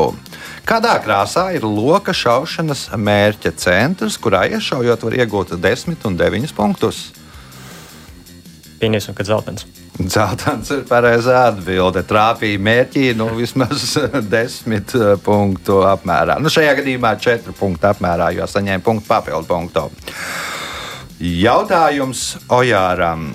Kādā 0.66 0.94
krāsā 1.04 1.50
ir 1.56 1.66
loka 1.68 2.14
šaušanas 2.16 2.88
mērķa 2.96 3.52
centrs, 3.60 4.16
kurā 4.16 4.46
iešaujot 4.56 5.04
var 5.04 5.18
iegūt 5.20 5.52
10 5.60 6.08
un 6.08 6.16
9 6.16 6.56
punktus? 6.56 7.10
Pieņemsim, 8.80 9.16
ka 9.16 9.24
zeltains. 9.24 9.68
Zeltans 9.96 10.68
ir 10.74 10.82
pareizā 10.88 11.46
atbilde. 11.50 12.02
Trāpīja 12.04 12.60
mērķī 12.60 13.06
nu, 13.16 13.30
vismaz 13.36 13.94
10 14.36 14.96
punktu 15.24 15.80
apmērā. 15.88 16.36
Nu, 16.40 16.52
šajā 16.52 16.74
gadījumā 16.80 17.14
4 17.20 17.56
punktu 17.56 17.92
apmērā, 17.92 18.32
jo 18.36 18.48
saņēma 18.48 18.84
punktu 18.84 19.08
papildu 19.08 19.48
punktu. 19.48 19.86
Jautājums 21.20 22.34
Ojāram. 22.52 23.30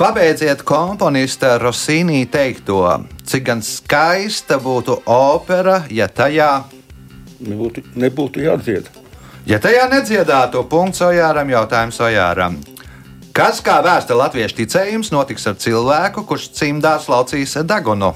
Pabeidziet 0.00 0.62
komponista 0.64 1.58
Rosīnī 1.60 2.22
teikto, 2.32 2.78
cik 3.28 3.42
gan 3.44 3.60
skaista 3.64 4.56
būtu 4.62 5.02
opera, 5.12 5.82
ja 5.92 6.06
tajā, 6.08 6.62
Nebūtu, 7.40 7.82
nebūtu 7.96 8.40
jādzied. 8.44 8.88
ja 9.48 9.58
tajā 9.60 9.86
nedziedātu 9.92 10.62
punkts 10.68 11.00
Ojāram, 11.04 11.48
jautājums 11.52 12.00
Ojāram. 12.00 12.56
Kas, 13.36 13.60
kā 13.64 13.78
vēsta 13.84 14.16
latviešu 14.16 14.56
ticējums, 14.58 15.10
notiks 15.12 15.46
ar 15.46 15.54
cilvēku, 15.60 16.24
kurš 16.28 16.48
cimdā 16.56 16.96
slaucīs 17.00 17.54
degunu? 17.64 18.14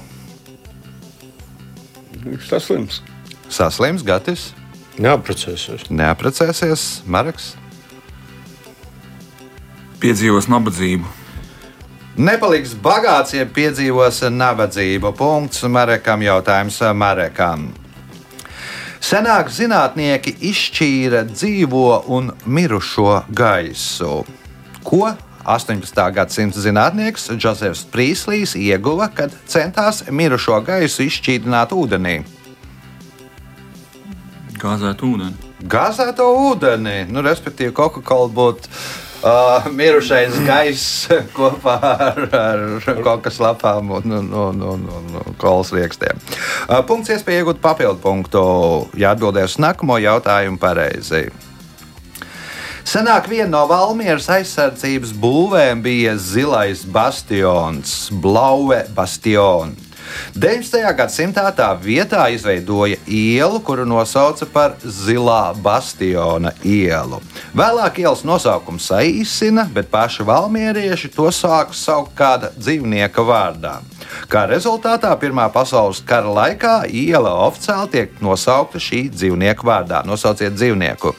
Viņš 2.25 2.47
saslims. 2.49 3.01
Saslims, 3.49 4.01
Gatis, 4.03 4.53
Neaprecēsies. 4.97 5.85
neaprecēsies, 5.89 7.03
Marks. 7.05 7.53
Piedzīvos 10.01 10.49
nabadzību. 10.49 11.05
Nepaliks 12.15 12.71
bagāts, 12.79 13.33
ja 13.35 13.43
piedzīvos 13.43 14.21
nabadzību. 14.31 15.09
Punkts 15.19 15.65
Marekam 15.67 16.21
jautājums 16.23 16.77
Marekam. 16.95 17.65
Senāk 19.03 19.51
zinātnieki 19.51 20.31
izšķīra 20.47 21.25
dzīvo 21.27 22.05
un 22.15 22.31
mirušo 22.47 23.25
gaisu. 23.35 24.23
Ko 24.87 25.11
18. 25.43 26.01
gadsimta 26.15 26.63
zinātnieks 26.63 27.27
Džozefs 27.35 27.83
Prīslīs 27.91 28.55
ieguva, 28.55 29.11
kad 29.11 29.35
centās 29.51 30.05
mirušo 30.07 30.63
gaisu 30.63 31.03
izšķīdināt 31.09 31.75
ūdenī? 31.75 32.21
Gāzēt 34.55 35.03
ūdeni. 35.03 35.35
Gāzēto 35.67 36.31
ūdeni, 36.47 37.09
nu, 37.11 37.21
respektīvi, 37.25 37.75
Coca-Cola 37.75 38.31
būtu 38.31 38.71
uh, 39.25 39.65
mirušais 39.73 40.37
gaiss 40.45 41.07
kopā 41.37 41.77
ar, 41.81 42.21
ar 42.31 43.01
kokas 43.05 43.39
lapām 43.43 43.91
un, 43.97 44.17
un, 44.19 44.29
un, 44.33 44.61
un, 44.75 44.85
un, 44.99 45.33
kolas 45.41 45.73
riekstiem. 45.75 46.21
Uh, 46.67 46.81
punkts 46.87 47.13
iespēja 47.15 47.43
iegūt 47.43 47.63
papildu 47.63 47.99
punktu, 48.03 48.45
ja 48.99 49.15
atbildēs 49.15 49.57
uz 49.57 49.63
nākamo 49.65 49.99
jautājumu 50.03 50.61
pareizi. 50.61 51.27
Senāk 52.85 53.25
viena 53.25 53.49
no 53.49 53.63
Valmieras 53.65 54.27
aizsardzības 54.29 55.15
būvēm 55.17 55.81
bija 55.81 56.13
zilais 56.21 56.83
bastions, 56.85 58.11
Blaue 58.21 58.83
Bastion. 58.93 59.73
19. 60.35 60.81
gadsimtā 60.97 61.45
tā 61.55 61.69
vietā 61.79 62.25
izveidoja 62.33 62.97
ielu, 63.07 63.59
kuru 63.63 63.85
nosauca 63.87 64.45
par 64.45 64.75
Zilā 64.83 65.53
bastiona 65.63 66.51
ielu. 66.63 67.21
Vēlāk 67.55 68.01
ielas 68.03 68.25
nosaukums 68.27 68.89
saīsina, 68.91 69.67
bet 69.73 69.91
paši 69.91 70.25
valmierieši 70.27 71.13
to 71.15 71.29
sāka 71.31 71.75
saukt 71.75 72.15
kāda 72.17 72.51
dzīvnieka 72.57 73.25
vārdā. 73.25 73.77
Kā 74.29 74.45
rezultātā 74.49 75.13
Pirmā 75.19 75.47
pasaules 75.53 76.03
kara 76.05 76.31
laikā 76.39 76.75
iela 76.91 77.33
oficiāli 77.47 77.91
tiek 77.95 78.19
nosaukta 78.21 78.81
šī 78.81 79.07
dzīvnieka 79.15 79.65
vārdā. 79.65 80.03
Nosauciet 80.05 80.57
dzīvnieku! 80.57 81.15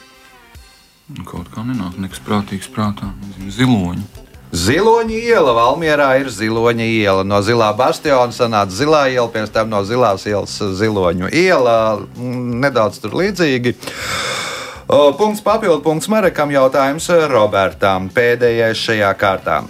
Kaut 1.23 1.47
kā 1.53 1.63
nenāk 1.63 1.95
nekas 2.03 2.19
prātīgs 2.19 2.67
prātā. 2.67 3.13
Nezinu, 3.23 3.51
Ziloņi. 3.55 4.26
Ziloņa 4.55 5.17
iela 5.27 5.51
Valmjerā 5.57 6.07
ir 6.21 6.29
ziloņa 6.31 6.85
iela. 6.87 7.23
No 7.27 7.41
zilā 7.43 7.67
bastiona 7.75 8.31
sanāca 8.31 8.71
zilā 8.71 9.07
iela, 9.11 9.27
pēc 9.31 9.51
tam 9.51 9.71
no 9.71 9.81
zilās 9.83 10.23
ielas 10.29 10.55
ziloņu 10.55 11.31
iela. 11.35 11.97
Mm, 12.15 12.61
Nedaudz 12.63 13.01
tur 13.03 13.17
līdzīgi. 13.19 13.75
Punkts 14.87 15.43
papildu 15.43 15.81
punkts 15.83 16.07
Marekam 16.07 16.51
jautājums 16.53 17.09
Robertam. 17.27 18.07
Pēdējais 18.15 18.85
šajā 18.87 19.11
kārtā. 19.19 19.61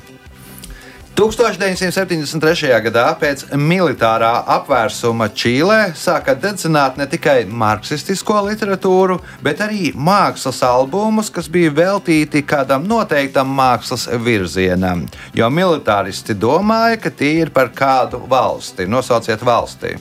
1973. 1.18 2.68
gadā 2.86 3.08
pēc 3.18 3.48
militārā 3.58 4.36
apvērsuma 4.54 5.26
Čīlē 5.34 5.80
sāka 5.98 6.36
dedzināt 6.38 7.00
ne 7.02 7.08
tikai 7.10 7.40
marksistisko 7.50 8.44
literatūru, 8.46 9.18
bet 9.42 9.66
arī 9.66 9.90
mākslas 9.98 10.62
albumus, 10.68 11.34
kas 11.34 11.50
bija 11.50 11.74
veltīti 11.74 12.46
kādam 12.46 12.86
noteiktam 12.86 13.50
mākslas 13.50 14.06
virzienam. 14.22 15.08
Jo 15.34 15.50
militāristi 15.50 16.38
domāja, 16.38 17.02
ka 17.02 17.10
tie 17.10 17.34
ir 17.42 17.50
par 17.50 17.74
kādu 17.74 18.22
valsti. 18.30 18.86
Nosauciet 18.86 19.42
valsti. 19.42 19.98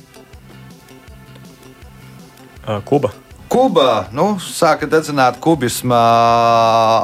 Kuba. 2.85 3.17
Kuba 3.57 4.05
nu, 4.13 4.35
sāka 4.37 4.85
dedzināt 4.85 5.39
kubisma 5.41 5.97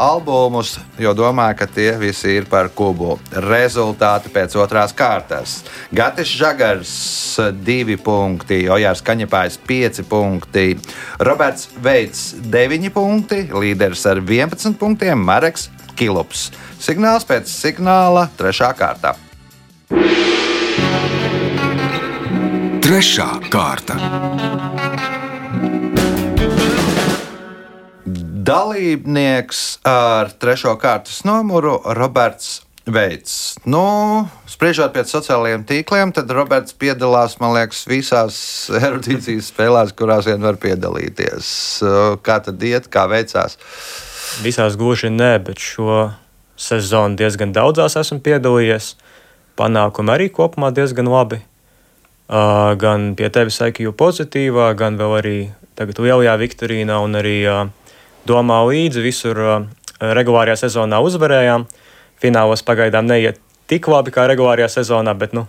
albumus, 0.04 0.74
jo 1.00 1.14
domāja, 1.16 1.54
ka 1.62 1.64
tie 1.64 1.94
visi 1.96 2.34
ir 2.36 2.44
par 2.44 2.68
Kubu. 2.76 3.14
Rezultāti 3.40 4.28
pēc 4.34 4.52
otrās 4.60 4.92
kārtas. 4.92 5.62
Gatis 5.96 6.28
Žagars, 6.36 6.92
2 7.56 7.96
punkti, 8.04 8.66
Ojārs 8.68 9.00
Kaņepājs, 9.00 9.56
5 9.64 10.04
punkti, 10.10 10.66
Roberts 11.24 11.70
Veits, 11.80 12.34
9 12.44 12.92
punkti, 12.92 13.46
līderis 13.48 14.04
ar 14.12 14.20
11 14.20 14.76
punktiem, 14.76 15.24
Mareks 15.24 15.70
Kilups. 15.96 16.50
Signāls 16.76 17.24
pēc 17.24 17.48
signāla, 17.48 18.26
3. 18.36 18.74
kārta. 18.76 19.16
Trešā 22.84 23.30
kārta. 23.48 23.96
Dalībnieks 28.52 29.60
ar 29.88 30.28
trešo 30.36 30.74
kārtas 30.80 31.22
numuru 31.24 31.78
Roberts 31.96 32.58
Veits. 32.84 33.54
Nu, 33.64 34.26
spriežot 34.50 34.92
pēc 34.92 35.08
sociālajiem 35.14 35.62
tīkliem, 35.64 36.12
tad 36.12 36.28
Roberts 36.34 36.74
piedalās, 36.76 37.38
man 37.40 37.54
liekas, 37.56 37.84
visās 37.88 38.36
erudīcijas 38.82 39.48
spēlēs, 39.54 39.94
kurās 39.96 40.28
vien 40.28 40.44
var 40.44 40.58
piedalīties. 40.60 41.46
Kā 42.26 42.40
tad 42.44 42.60
iet, 42.66 42.90
kā 42.92 43.06
veicās? 43.08 43.56
Visās 44.44 44.76
gluži 44.76 45.08
nē, 45.14 45.32
bet 45.46 45.62
šo 45.62 46.10
sezonu 46.60 47.16
diezgan 47.22 47.54
daudzās 47.56 47.96
esmu 48.02 48.20
piedalījies. 48.26 48.96
Panākumi 49.56 50.12
arī 50.12 50.28
kopumā 50.34 50.74
diezgan 50.76 51.08
labi. 51.08 51.40
Uh, 52.32 52.72
gan 52.80 53.14
pie 53.16 53.32
tevis 53.32 53.60
IQ 53.64 53.94
pozitīvā, 53.96 54.72
gan 54.76 55.00
vēl 55.00 55.16
arī 55.18 55.38
tagad 55.76 55.98
lielajā 56.04 56.36
Viktorīnā 56.40 57.00
un 57.04 57.18
arī 57.18 57.38
uh, 57.48 57.66
domā 58.28 58.60
līdzi. 58.68 59.02
Visur 59.04 59.40
uh, 59.42 59.56
regulārajā 60.00 60.64
sezonā 60.66 61.00
uzvarējām. 61.04 61.66
Finālos 62.22 62.62
pagaidām 62.66 63.08
neiet 63.08 63.40
tik 63.70 63.88
labi 63.90 64.14
kā 64.14 64.28
regulārajā 64.30 64.68
sezonā, 64.80 65.14
bet 65.18 65.34
nu, 65.34 65.46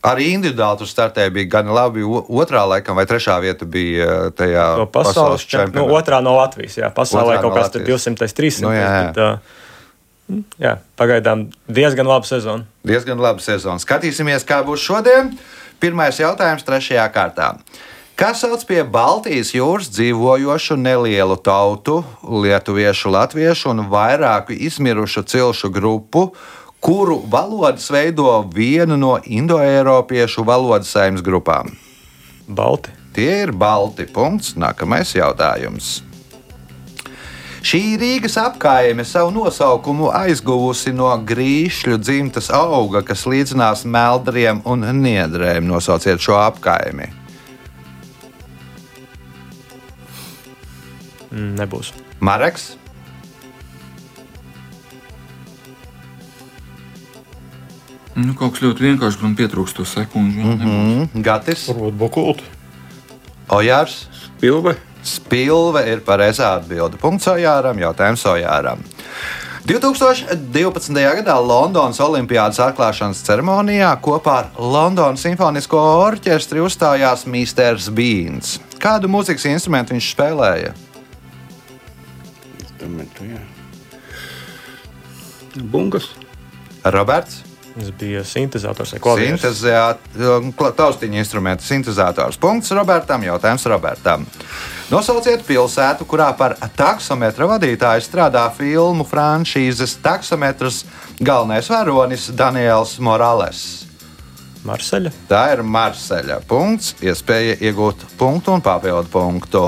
Arī 0.00 0.30
individuāli 0.32 0.80
tur 0.80 0.88
startēja 0.88 1.28
bija 1.34 1.48
gan 1.58 1.68
labi. 1.76 2.00
Otrā, 2.08 2.62
laikam, 2.70 2.96
vai 2.96 3.04
trešā 3.08 3.34
vieta 3.44 3.66
bija 3.68 4.06
uh, 4.06 4.30
tajā 4.32 4.62
to 4.80 4.86
pasaules 4.94 5.44
čempionātā. 5.44 5.76
Nu, 5.76 5.98
otrā 5.98 6.20
no 6.24 6.32
Latvijas. 6.38 6.78
Jā, 6.80 6.88
pasaulē 6.96 7.34
Otrā 7.34 7.42
kaut 7.42 7.52
no 7.52 7.58
kas 7.58 7.74
tur 7.74 7.82
Latvijas. 7.84 8.06
200, 8.08 8.30
300. 8.38 8.64
Nu, 8.64 8.70
jā, 8.72 8.86
jā. 8.86 9.02
Bet, 9.10 9.20
uh, 9.20 10.46
jā, 10.64 10.72
pagaidām 10.96 11.44
diezgan 11.68 12.08
laba 12.08 12.24
sezona. 12.24 12.64
Diezgan 12.88 13.20
laba 13.20 13.44
sezona. 13.44 13.76
Skatīsimies, 13.82 14.48
kā 14.48 14.62
būs 14.64 14.80
šodien. 14.88 15.34
Pirmais 15.84 16.16
jautājums, 16.20 16.64
trešajā 16.64 17.04
kārtā. 17.12 17.52
Kas 18.20 18.42
sauc 18.42 18.66
pie 18.68 18.82
Baltijas 18.84 19.54
jūras 19.54 19.86
dzīvojošu 19.94 20.74
nelielu 20.76 21.38
tautu, 21.40 22.02
lietuviešu, 22.20 23.08
latviešu 23.14 23.70
un 23.70 23.86
vairāku 23.88 24.52
izmirušu 24.52 25.22
cilšu 25.24 25.70
grupu, 25.72 26.26
kuru 26.84 27.22
valodas 27.32 27.86
veido 27.88 28.42
vienu 28.52 28.98
no 29.00 29.14
indoeiropiešu 29.24 30.44
valodas 30.44 30.92
saimnes 30.92 31.24
grupām? 31.24 31.72
Balti. 32.44 32.92
Tie 33.16 33.38
ir 33.46 33.54
balti. 33.56 34.04
Punkts. 34.04 34.52
Nākamais 34.52 35.14
jautājums. 35.16 36.02
Šī 37.64 37.80
Rīgas 38.02 38.36
apkaime 38.40 39.04
savu 39.08 39.32
nosaukumu 39.32 40.12
aizguvusi 40.12 40.92
no 40.92 41.08
grīšļu 41.24 41.96
dzimtas 42.04 42.52
auga, 42.52 43.00
kas 43.00 43.24
līdzinās 43.24 43.86
meldriem 43.88 44.60
un 44.68 44.84
niedrēm. 45.00 45.64
Nosauciet 45.72 46.20
šo 46.20 46.36
apkaimi. 46.36 47.08
Nebūs. 51.30 51.92
Mareks, 52.20 52.74
Nu, 58.20 58.34
kaut 58.36 58.56
kas 58.56 58.64
ļoti 58.64 58.84
vienkāršs, 58.84 59.20
man 59.22 59.36
pietrūkst 59.38 59.78
to 59.78 59.84
sekundžu. 59.86 60.40
Mm 60.42 60.56
-hmm. 60.60 61.08
mm, 61.14 61.22
Gatis, 61.22 61.68
Varbūt 61.68 61.96
Bokulti. 61.96 62.44
Ojārs. 63.48 64.06
Pilve. 64.40 64.74
Spilve 65.02 65.82
ir 65.92 66.00
pareizā 66.04 66.56
atbilde. 66.56 66.96
Punkts 66.96 67.26
Ojāram, 67.26 67.78
jautājums 67.78 68.24
Ojāram. 68.26 68.78
2012. 69.66 70.92
gadā 71.16 71.36
Londonas 71.46 72.00
Olimpiādas 72.00 72.58
atklāšanas 72.58 73.22
ceremonijā 73.22 73.96
kopā 74.02 74.36
ar 74.38 74.46
Londonas 74.58 75.20
Simfonisko 75.20 75.78
orķestri 75.78 76.60
uzstājās 76.60 77.26
Misters 77.26 77.88
Beans. 77.88 78.60
Kādu 78.78 79.08
mūzikas 79.08 79.44
instrumentu 79.44 79.94
viņš 79.94 80.14
spēlēja? 80.14 80.72
Instrumentu, 82.80 83.26
jā. 83.28 83.40
Bungas. 85.68 86.08
Roberts. 86.84 87.42
Tas 87.70 87.90
bija 88.00 88.22
sintēzators 88.24 88.94
taustiņa 90.78 91.20
instrumenta 91.20 91.62
sintēzators. 91.62 92.38
Punkts 92.40 92.72
Robertam. 92.72 93.22
Jautājums 93.22 93.66
Robertam. 93.68 94.24
Nosauciet 94.90 95.44
pilsētu, 95.46 96.08
kurā 96.08 96.30
par 96.36 96.56
taksometra 96.76 97.46
vadītāju 97.52 98.02
strādā 98.08 98.48
filmu 98.56 99.04
franšīzes 99.06 99.98
taksometrs 100.02 100.82
galvenais 101.20 101.68
varonis 101.70 102.30
Daniels 102.32 102.96
Morales. 102.98 103.62
Marseļa. 104.64 105.12
Tā 105.28 105.44
ir 105.52 105.62
Marseļa. 105.62 106.40
Punkts, 106.48 106.94
iespēja 107.04 107.60
iegūt 107.60 108.08
punktu 108.18 108.56
un 108.56 108.64
papildu 108.64 109.08
punktu. 109.12 109.64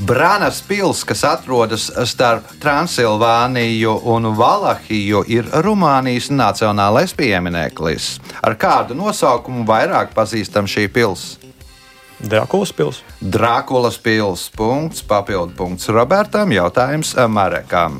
Brānas 0.00 0.62
pils, 0.64 1.02
kas 1.04 1.20
atrodas 1.28 1.90
starp 2.08 2.48
Transilvāniju 2.62 3.98
un 4.08 4.30
Valahiju, 4.38 5.20
ir 5.28 5.50
Rumānijas 5.64 6.30
nacionālais 6.32 7.12
piemineklis. 7.16 8.16
Ar 8.40 8.56
kādu 8.56 8.96
nosaukumu 8.96 9.66
vairāk 9.68 10.14
pazīstam 10.16 10.70
šī 10.70 10.88
pilsēta? 10.88 11.52
Drakulas 12.22 12.70
pils. 12.72 13.02
Drākulas 13.18 13.98
pils. 13.98 14.46
Punkts, 14.56 15.02
papildu 15.02 15.56
punkts 15.58 15.90
Robertam, 15.90 16.54
jautājums 16.54 17.16
Marekam. 17.28 17.98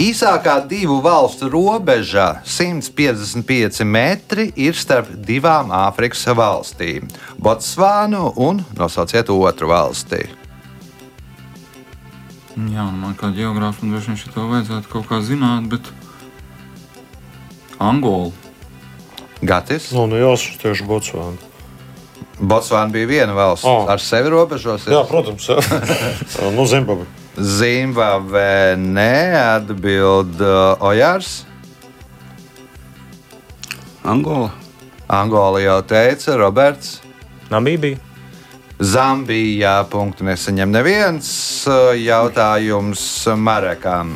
Īsākā 0.00 0.54
divu 0.64 0.94
valstu 1.04 1.50
robeža, 1.52 2.38
155 2.48 3.82
metri, 3.84 4.46
ir 4.56 4.72
starp 4.72 5.10
divām 5.28 5.68
Āfrikas 5.76 6.22
valstīm- 6.24 7.10
Botsvānu 7.44 8.30
un 8.40 8.64
nosauciet 8.78 9.28
otru 9.28 9.68
valsti. 9.68 10.22
Jā, 12.56 12.88
un 12.88 12.96
man 12.96 13.12
kā 13.14 13.28
geogrāfam 13.28 13.92
droši 13.92 14.16
vien 14.16 14.32
to 14.32 14.48
vajadzētu 14.48 14.88
kaut 14.88 15.06
kā 15.12 15.20
zināt, 15.20 15.68
bet 15.68 15.92
Angola. 17.78 18.32
Gatis. 19.42 19.92
Nu, 19.92 20.06
nu 20.06 20.16
jāsaka, 20.16 20.62
tieši 20.64 20.88
Botsvāna. 20.88 21.36
Botsvāna 22.40 22.90
bija 22.90 23.06
viena 23.06 23.36
valsts, 23.36 23.68
O. 23.68 23.84
ar 23.86 24.00
sevi 24.00 24.32
robežos. 24.32 24.88
Jā, 24.88 25.04
protams. 25.04 25.44
Jā. 25.44 25.60
nu, 26.56 26.64
Zimbabve 27.38 28.74
neatbild 28.76 30.40
uh, 30.40 30.80
Ojārs. 30.82 31.44
Angola. 34.02 34.50
Angola 35.06 35.60
jau 35.60 35.80
teica, 35.82 36.36
Roberts. 36.36 37.00
Namībija. 37.50 37.98
Zambijā 38.80 39.74
punktu 39.92 40.24
nesaņem 40.24 40.70
neviens 40.72 41.30
uh, 41.68 41.92
jautājums 42.00 43.02
Marekam. 43.36 44.14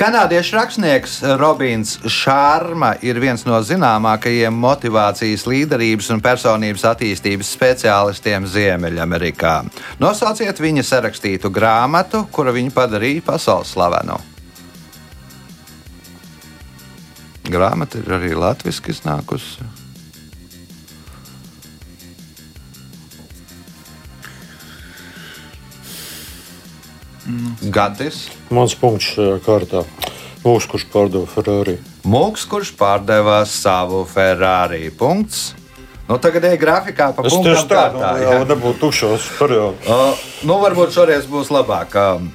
Kanādiešu 0.00 0.54
rakstnieks 0.56 1.18
Robins 1.36 1.98
Šārma 2.08 2.94
ir 3.04 3.18
viens 3.20 3.42
no 3.44 3.58
zināmākajiem 3.60 4.54
motivācijas, 4.56 5.42
līderības 5.44 6.06
un 6.14 6.22
personības 6.24 6.86
attīstības 6.88 7.50
speciālistiem 7.52 8.46
Ziemeļamerikā. 8.48 9.58
Nosauciet 10.00 10.62
viņa 10.64 10.86
sarakstītu 10.88 11.50
grāmatu, 11.52 12.22
kura 12.32 12.54
viņu 12.56 12.72
padarīja 12.78 13.26
pasaules 13.28 13.74
slavenu. 13.76 14.16
Grāmata 17.52 18.00
ir 18.00 18.16
arī 18.16 18.32
latviešu 18.40 18.94
iznākusi. 18.94 19.79
Gadis. 27.74 28.26
Mans 28.54 28.74
punkts 28.78 29.14
šajā 29.14 29.38
kārtā. 29.44 29.84
Mūks, 30.40 30.66
kurš 30.72 30.86
pārdeva 30.92 31.28
Ferrari. 31.28 31.76
Mūks, 32.08 32.46
kurš 32.48 32.72
pārdeva 32.78 33.42
savu 33.48 34.06
Ferrari. 34.08 34.86
Punkts. 34.96 35.50
Nu, 36.08 36.16
tagad 36.18 36.48
ir 36.48 36.56
grafikā 36.58 37.12
pa 37.14 37.22
Es 37.28 37.34
punktām 37.36 37.52
tieši 37.54 37.66
tādu 37.70 38.00
kārtā, 38.00 38.22
jau 38.24 38.38
ja? 38.40 38.46
nebūtu 38.50 38.80
tukšos 38.82 39.26
periodos. 39.38 39.84
Uh, 39.86 40.24
nu, 40.48 40.56
varbūt 40.64 40.96
šoreiz 40.96 41.28
būs 41.30 41.52
labāk. 41.54 41.94
Um, 41.94 42.32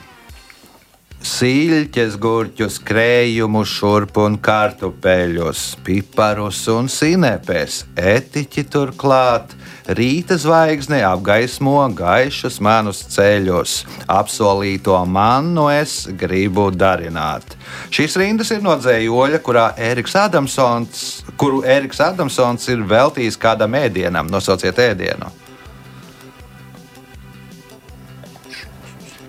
Sīļķes, 1.26 2.20
gurķus, 2.22 2.76
krējumus, 2.86 3.72
šurp 3.80 4.20
un 4.22 4.36
kartupeļus, 4.46 5.62
piparus 5.82 6.60
un 6.70 6.86
sinepes, 6.92 7.80
etiķi 7.98 8.64
turklāt. 8.70 9.56
Rīta 9.98 10.38
zvaigzne 10.42 11.00
apgaismo 11.06 11.80
gaišus 11.98 12.60
manus 12.62 13.02
ceļus, 13.16 13.74
apsolīto 14.06 15.00
mannu 15.10 15.66
es 15.74 15.96
gribu 16.20 16.68
darināt. 16.74 17.58
Šīs 17.90 18.20
rindas 18.22 18.54
ir 18.54 18.62
no 18.66 18.76
dzējoļa, 18.78 19.40
kurā 19.46 19.72
Eriks 19.82 20.14
Adamsons, 20.22 21.08
kuru 21.42 21.64
Eriks 21.66 22.04
Adamsons 22.06 22.70
ir 22.70 22.86
veltījis 22.86 23.42
kādam 23.42 23.78
ēdienam. 23.82 24.30
Nosauciet 24.30 24.78
ēdienu! 24.92 25.34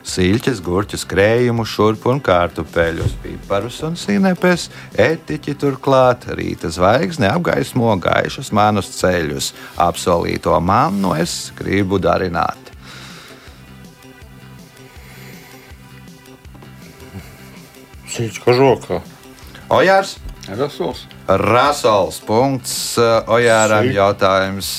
Sīļķis, 0.07 0.61
gurķus, 0.63 1.03
krējumus, 1.11 1.73
šurp 1.73 2.05
un 2.07 2.21
kārtupeļus, 2.23 3.17
piparus 3.25 3.81
un 3.87 3.97
sinepes, 3.99 4.69
etiķi 5.03 5.57
turklāt, 5.59 6.29
rīta 6.39 6.71
zvaigzne 6.71 7.27
apgaismo 7.33 7.91
gaišus 7.99 8.53
manus 8.55 8.93
ceļus. 9.01 9.51
Apsolīto 9.83 10.55
mannu 10.63 11.17
es 11.19 11.51
gribu 11.59 11.99
darināt. 11.99 12.71
Sīķis 18.17 18.41
kā 18.47 18.55
žokā. 18.57 19.01
Ojārs, 19.75 20.15
Rasols. 20.47 21.03
Rasols, 21.27 22.21
punkts, 22.23 22.95
Ojāram 23.27 23.91
Sīk. 23.91 23.99
jautājums. 23.99 24.71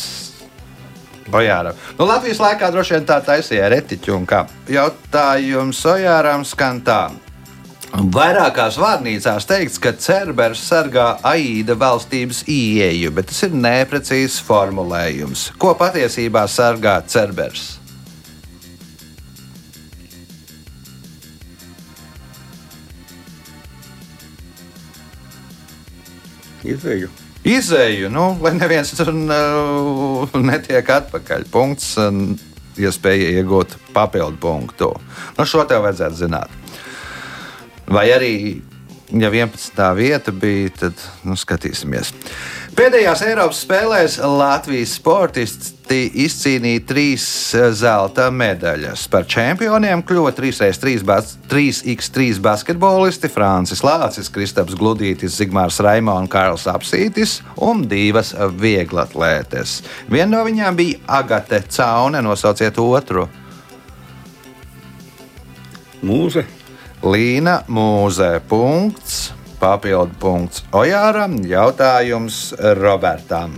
Ojāram. 1.35 1.75
Nu, 1.97 2.07
Latvijas 2.07 2.39
laikā 2.39 2.71
droši 2.71 2.97
vien 2.97 3.07
tā 3.07 3.19
taisīja 3.25 3.67
ar 3.67 3.77
etiķu 3.81 4.15
un 4.15 4.27
kā. 4.29 4.45
Jautājums 4.71 5.81
Ojāram 5.91 6.45
skan 6.47 6.81
tā. 6.85 7.01
Vairākās 7.97 8.75
vārnīcās 8.77 9.47
teikts, 9.47 9.79
ka 9.79 9.93
Cerbers 9.95 10.59
sargā 10.67 11.17
Aida 11.25 11.75
valstības 11.79 12.43
ieeju, 12.51 13.13
bet 13.15 13.31
tas 13.31 13.43
ir 13.47 13.55
neprecīzs 13.55 14.41
formulējums. 14.43 15.51
Ko 15.57 15.73
patiesībā 15.79 16.43
sargā 16.51 16.99
Cerbers? 17.07 17.77
Izēju. 26.67 27.26
Izēju, 27.47 28.09
nu, 28.11 28.33
lai 28.43 28.51
neviens 28.57 28.89
tur 28.91 29.13
netiek 30.49 30.89
atpakaļ. 30.97 31.45
Punkts, 31.51 31.93
un 32.01 32.33
iespēja 32.75 33.29
iegūt 33.39 33.77
papildu 33.95 34.35
punktu. 34.41 34.89
Nu, 35.37 35.45
šo 35.47 35.63
tev 35.69 35.85
vajadzētu 35.85 36.19
zināt. 36.19 36.51
Vai 37.87 38.09
arī, 38.11 38.33
ja 39.15 39.31
11. 39.31 39.79
vieta 39.95 40.33
bija, 40.35 40.73
tad 40.83 41.05
nu, 41.23 41.37
skatīsimies. 41.39 42.11
Pēdējās 42.77 43.23
Eiropas 43.25 43.59
spēlēs 43.65 44.15
Latvijas 44.21 44.91
sportisti 44.99 45.97
izcīnīja 46.21 46.83
trīs 46.85 47.23
eh, 47.57 47.71
zelta 47.73 48.27
medaļas. 48.29 49.07
Par 49.09 49.25
čempioniem 49.25 50.03
kļuva 50.05 50.29
3x3, 50.37 50.93
bas, 51.07 51.31
3x3 51.49 52.37
basketbolisti 52.45 53.31
Francis 53.33 53.81
Lācis, 53.81 54.29
Kristaps 54.29 54.77
Gludītis, 54.77 55.39
Zigmārs 55.39 55.79
Raimo 55.81 56.13
un 56.21 56.29
Kārls 56.29 56.67
Apsītis 56.69 57.39
un 57.65 57.81
divas 57.89 58.35
vieglatlētes. 58.61 59.79
Viena 60.05 60.35
no 60.35 60.43
viņām 60.45 60.77
bija 60.77 61.01
Agate 61.17 61.63
Caune, 61.73 62.21
nosauciet 62.21 62.77
otru. 62.83 63.25
Mūze. 66.05 66.45
Līna 67.01 67.63
Mūze. 67.73 68.35
Punkts. 68.45 69.36
Papildu 69.57 70.13
punkts 70.21 70.63
Ojāram. 70.71 71.39
Jautājums 71.47 72.51
Robertam. 72.77 73.57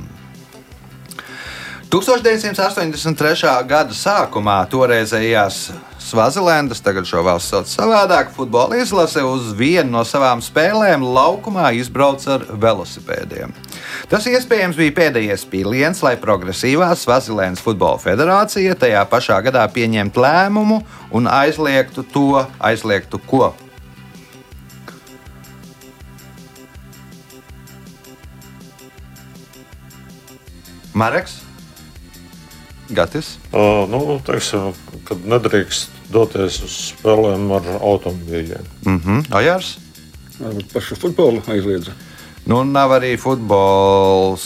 1983. 1.89 3.49
gada 3.65 3.95
sākumā 3.97 4.61
toreizējās 4.69 5.69
Svazilendas, 5.99 6.79
tagad 6.85 7.05
šo 7.09 7.23
valsts 7.25 7.51
sauc 7.51 7.69
savādāk, 7.69 8.29
futbola 8.33 8.77
izlase 8.79 9.23
uz 9.25 9.49
vienu 9.57 9.91
no 9.97 10.03
savām 10.07 10.39
spēlēm 10.41 11.03
laukumā 11.03 11.71
izbrauc 11.77 12.23
ar 12.29 12.45
velosipēdiem. 12.61 13.53
Tas 14.09 14.25
iespējams 14.29 14.77
bija 14.79 14.95
pēdējais 15.01 15.47
pīliens, 15.49 16.03
lai 16.05 16.15
progresīvā 16.21 16.91
Svazilendas 16.97 17.65
futbola 17.65 17.97
federācija 18.01 18.77
tajā 18.79 19.01
pašā 19.09 19.41
gadā 19.49 19.65
pieņemtu 19.73 20.23
lēmumu 20.23 20.83
un 21.11 21.29
aizliegtu 21.29 22.05
to, 22.13 22.45
aizliegtu 22.71 23.21
ko. 23.25 23.49
Mareks? 30.99 31.37
Gatis? 32.89 33.37
Uh, 33.53 33.85
nu, 33.87 34.17
teiksim, 34.25 34.73
kad 35.07 35.21
nedrīkst 35.31 35.93
doties 36.11 36.57
uz 36.65 36.73
spēlēm 36.89 37.45
ar 37.55 37.69
automobīļiem. 37.77 38.65
Mhm. 38.83 39.21
Ojārs? 39.39 39.77
Varbūt 40.39 40.73
pašu 40.73 40.97
futbolu 40.99 41.43
aizliedza. 41.53 41.95
Nu, 42.49 42.65
nav 42.67 42.97
arī 42.97 43.13
futbols 43.21 44.43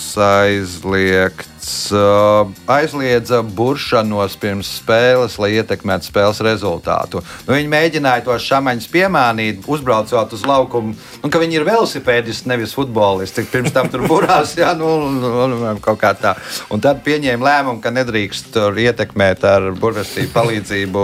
aizliegts. 1.64 1.92
uh, 1.92 2.48
Aizliedza 2.68 3.42
buršanos 3.42 4.36
pirms 4.40 4.68
spēles, 4.80 5.38
lai 5.40 5.54
ietekmētu 5.60 6.08
spēles 6.10 6.42
rezultātu. 6.44 7.24
Nu, 7.48 7.56
viņi 7.56 7.70
mēģināja 7.72 8.26
to 8.26 8.36
šāmaņus 8.38 8.90
piemānīt, 8.92 9.64
uzbraucot 9.68 10.34
uz 10.34 10.46
laukumu. 10.46 10.96
Nu, 11.24 11.30
ka 11.30 11.40
viņi 11.40 11.60
ir 11.60 11.68
velosipēdisti, 11.68 12.50
nevis 12.50 12.74
futbolisti. 12.76 13.46
Pirms 13.52 13.74
tam 13.74 13.90
tur 13.90 14.06
burās, 14.08 14.56
jā, 14.62 14.74
nu, 14.76 15.10
nu, 15.10 15.48
nu, 15.48 15.74
kaut 15.82 16.00
kā 16.02 16.14
tā. 16.14 16.36
Un 16.70 16.82
tad 16.84 17.04
pieņēma 17.06 17.48
lēmumu, 17.48 17.82
ka 17.82 17.94
nedrīkst 17.94 18.54
tur 18.54 18.78
ietekmēt 18.78 19.44
ar 19.48 19.72
burvestību 19.80 20.34
palīdzību 20.34 21.04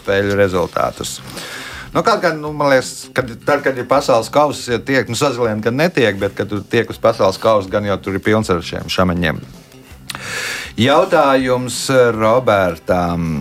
spēļu 0.00 0.36
rezultātus. 0.38 1.18
Nu, 1.88 2.02
kaut 2.04 2.20
kā, 2.20 2.34
nu, 2.36 2.52
man 2.52 2.68
liekas, 2.74 3.08
kad, 3.16 3.30
tad, 3.46 3.62
kad 3.64 3.78
ir 3.80 3.88
pasaules 3.88 4.28
kausa, 4.28 4.74
ja 4.74 4.78
tiek, 4.78 5.08
nu, 5.08 5.16
sazilēm, 5.16 5.64
kad 5.64 5.72
netiek, 5.72 6.20
bet, 6.20 6.36
kad 6.36 6.50
tu 6.50 6.60
tiek 6.60 6.90
uz 6.92 7.00
pasaules 7.00 7.40
kausa, 7.40 7.70
gan 7.72 7.88
jau 7.88 7.96
tur 7.96 8.18
ir 8.18 8.24
pilns 8.24 8.52
ar 8.52 8.60
šiem 8.64 8.92
šamaņiem. 8.92 9.40
Jautājums 10.78 11.86
Robertam. 12.14 13.32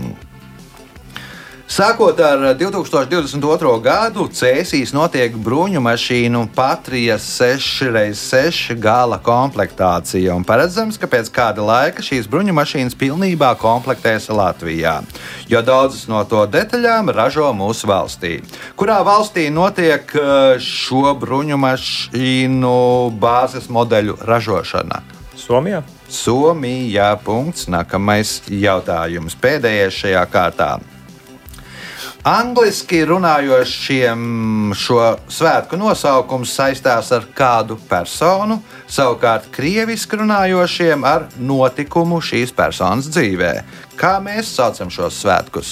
Sākot 1.68 2.16
ar 2.24 2.56
2022. 2.56 3.72
gadu, 3.84 4.24
Cēsīs 4.32 4.94
notiek 4.96 5.34
bruņu 5.36 5.82
mašīnu 5.84 6.46
Patrija 6.56 7.18
6x6 7.20 8.78
gala 8.80 9.18
komplektācija. 9.20 10.32
un 10.34 10.46
Paredzams, 10.48 10.96
ka 10.96 11.10
pēc 11.12 11.28
kāda 11.28 11.66
laika 11.68 12.02
šīs 12.02 12.30
bruņu 12.32 12.56
mašīnas 12.56 12.96
pilnībā 12.96 13.52
komplektēs 13.60 14.30
Latvijā, 14.32 15.02
jo 15.52 15.62
daudzas 15.62 16.08
no 16.08 16.24
to 16.24 16.46
detaļām 16.48 17.12
ražo 17.12 17.52
mūsu 17.52 17.92
valstī. 17.92 18.40
Kurā 18.80 19.04
valstī 19.04 19.50
notiek 19.52 20.08
eh, 20.16 20.56
šo 20.64 21.12
bruņu 21.20 21.60
mašīnu 21.68 22.74
bāzes 23.20 23.68
modeļu 23.68 24.18
ražošana? 24.24 25.04
Somijā? 25.36 25.84
Somijā. 26.10 27.14
Punkts. 27.24 27.68
Nākamais 27.72 28.42
jautājums. 28.52 29.36
Pēdējais 29.42 30.04
šajā 30.04 30.28
kārtā. 30.32 30.70
Angliski 32.28 33.06
runājošiem 33.08 34.74
šo 34.76 35.00
svētku 35.32 35.78
nosaukums 35.80 36.52
saistās 36.58 37.12
ar 37.16 37.28
kādu 37.36 37.78
personu, 37.88 38.58
savukārt 38.92 39.48
krieviski 39.56 40.20
runājošiem 40.20 41.06
ar 41.08 41.30
notikumu 41.40 42.20
šīs 42.20 42.52
personas 42.58 43.08
dzīvē. 43.14 43.54
Kā 43.96 44.18
mēs 44.24 44.50
saucam 44.58 44.92
šos 44.92 45.22
svētkus? 45.24 45.72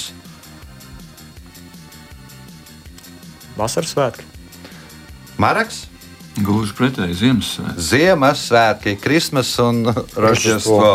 Vasaras 3.56 3.92
svētki. 3.92 4.24
Maraks, 5.36 5.84
Gluži 6.36 6.74
pretēji 6.76 7.14
Ziemassvētku. 7.16 7.82
Ziemassvētki, 7.86 8.96
Krismas 9.00 9.54
un 9.62 9.86
Rožģestvo. 9.88 10.90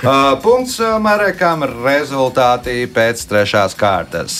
Uh, 0.00 0.14
Punkts 0.40 0.78
uh, 0.80 0.96
Marekam, 1.02 1.66
rezultāti 1.84 2.86
pēc 2.88 3.26
trešās 3.28 3.76
kārtas. 3.76 4.38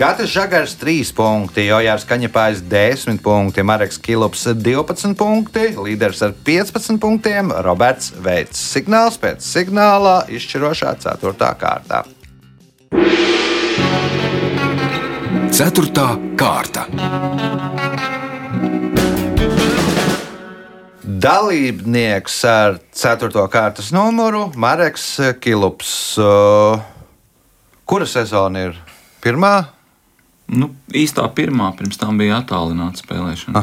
Gatis 0.00 0.32
Žagars 0.32 0.74
3 0.80 1.12
punkti, 1.14 1.66
Jojārs 1.68 2.06
Kaņepājs 2.08 2.64
10 2.70 3.20
punkti, 3.22 3.62
Mareks 3.66 4.00
Kilops 4.02 4.46
12 4.56 5.14
punkti, 5.18 5.66
līderis 5.76 6.24
ar 6.26 6.34
15 6.46 6.98
punktiem, 7.02 7.52
Roberts 7.66 8.14
Veits. 8.16 8.62
Signāls 8.72 9.20
pēc 9.20 9.44
signālā 9.44 10.22
izšķirošā 10.32 10.96
4. 11.04 11.52
kārtā. 11.60 12.02
Ceturtā 15.54 16.14
kārta. 16.40 16.86
Dalībnieks 21.20 22.36
ar 22.48 22.78
4. 22.96 23.42
kārtas 23.52 23.90
numuru 23.92 24.46
Mareks 24.56 25.18
Kilops. 25.42 25.90
Uh, 26.16 26.80
Kura 27.84 28.06
sezona 28.08 28.62
ir? 28.70 28.78
Pirmā? 29.20 29.52
Nu, 30.48 30.70
īstā 30.96 31.26
pirmā, 31.36 31.68
pirms 31.76 32.00
tam 32.00 32.16
bija 32.20 32.38
attālināta 32.40 33.02
spēlēšana. 33.02 33.60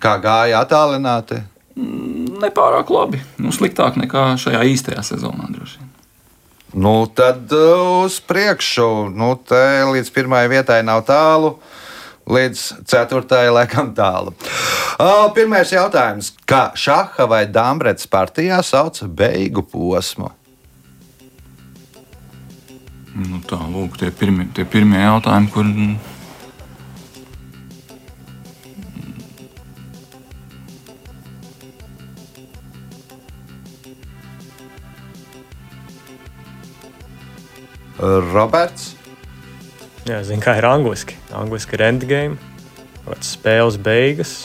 Kā 0.00 0.14
gāja 0.22 0.62
attālināti? 0.64 1.42
Nepārāk 1.76 2.88
labi. 2.94 3.20
Nu, 3.42 3.52
sliktāk 3.52 3.98
nekā 4.00 4.30
šajā 4.40 4.62
īstajā 4.72 5.04
sezonā 5.10 5.50
droši 5.52 5.82
vien. 5.82 5.92
Nu, 6.78 6.94
tad 7.12 7.52
uh, 7.52 8.06
uz 8.06 8.16
priekšu. 8.24 9.10
Nu, 9.12 9.34
līdz 9.92 10.14
pirmajai 10.14 10.54
vietai 10.56 10.80
nav 10.88 11.04
tālu. 11.10 11.58
Līdz 12.28 12.62
ceturtajai 12.84 13.52
laikam 13.54 13.94
tālu. 13.96 14.34
Pirmais 15.36 15.72
jautājums. 15.72 16.34
Kā 16.48 16.68
šaha 16.76 17.24
vai 17.30 17.46
dāmbrets 17.48 18.08
partijā 18.10 18.60
sauc 18.66 19.00
beigu 19.08 19.64
posmu? 19.64 20.28
Nu, 23.18 23.40
tā, 23.48 23.56
lūk, 23.58 23.96
tie 23.98 24.12
pirmie, 24.14 24.46
tie 24.54 24.68
pirmie 24.68 25.00
jautājumi, 25.00 25.50
kur. 25.54 25.64
mm, 25.66 25.96
Roberts. 38.32 38.97
Jā, 40.08 40.22
zinu, 40.24 40.40
kā 40.40 40.54
ir 40.56 40.64
angliski. 40.64 41.18
Angliski 41.36 41.76
ir 41.76 41.82
endgame, 41.84 42.38
vai 43.04 43.18
spēles 43.20 43.76
beigas. 43.76 44.38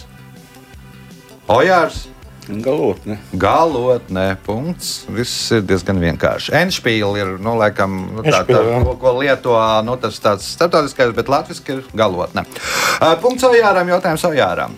Ojārs. 1.47 2.02
Galotne. 2.43 3.15
Galotnē, 3.39 4.26
punkts. 4.43 5.06
Viss 5.08 5.54
ir 5.56 5.63
diezgan 5.63 6.02
vienkārši. 6.04 6.52
Enšpīli 6.60 7.23
ir, 7.23 7.32
nu, 7.39 7.56
laikam, 7.62 7.95
nu, 8.17 8.26
tā, 8.28 8.41
tā, 8.43 8.60
ko, 8.84 8.97
ko 8.99 9.13
lieto, 9.21 9.56
nu, 9.88 9.95
tas 10.04 10.19
tāds 10.19 10.49
starptautiskais, 10.58 11.15
bet 11.15 11.32
latviski 11.32 11.78
ir 11.78 11.86
galotne. 11.95 12.43
Uh, 12.99 13.13
Punkts 13.23 13.47
Ojāram, 13.47 13.88
jautājums 13.95 14.28
Ojāram. 14.28 14.76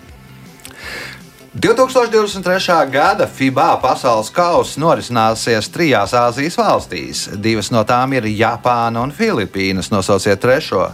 2023. 1.62 2.92
gada 2.92 3.28
FIBA 3.28 3.78
pasaules 3.80 4.28
kausa 4.30 4.80
norisināsies 4.82 5.70
trijās 5.72 6.12
Āzijas 6.12 6.58
valstīs. 6.60 7.22
Divas 7.40 7.72
no 7.72 7.86
tām 7.88 8.12
ir 8.18 8.28
Japāna 8.28 9.00
un 9.06 9.14
Filipīnas. 9.16 9.88
Nosauciet 9.94 10.42
trešo. 10.44 10.90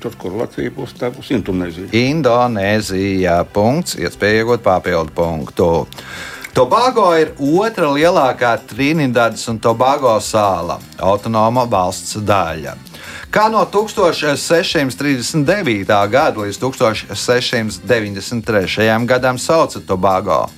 Tur, 0.00 0.12
kur 0.20 0.36
Latvija 0.42 0.74
būs, 0.76 0.92
tā 0.98 1.08
būs 1.14 1.32
Indonēzija. 1.32 1.88
Indonēzija. 1.96 3.38
Punkts, 3.54 3.96
iespēja 3.96 4.42
iegūt 4.42 4.66
papildu 4.66 5.16
punktu. 5.16 5.70
Tobago 6.52 7.08
ir 7.16 7.32
otra 7.38 7.88
lielākā 7.94 8.52
Trinidadas 8.68 9.48
un 9.48 9.56
Tobago 9.62 10.18
sāla, 10.20 10.76
autonoma 11.00 11.64
valsts 11.64 12.20
daļa. 12.20 12.89
Kā 13.30 13.44
no 13.46 13.60
1639. 13.62 15.86
gada 16.10 16.42
līdz 16.42 16.58
1693. 16.58 19.06
gadam 19.06 19.38
sauca 19.38 19.78
Tobago? 19.86 20.50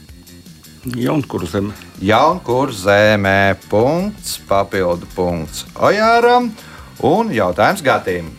Jaunkur 0.97 1.45
zeme. 1.47 1.73
Jaunkur 2.01 2.73
zemē, 2.73 3.61
punkts, 3.69 4.41
papildu 4.49 5.07
punkts 5.15 5.67
Ojāram 5.77 6.51
un 7.05 7.29
jautājums 7.37 7.83
Gatīm. 7.85 8.33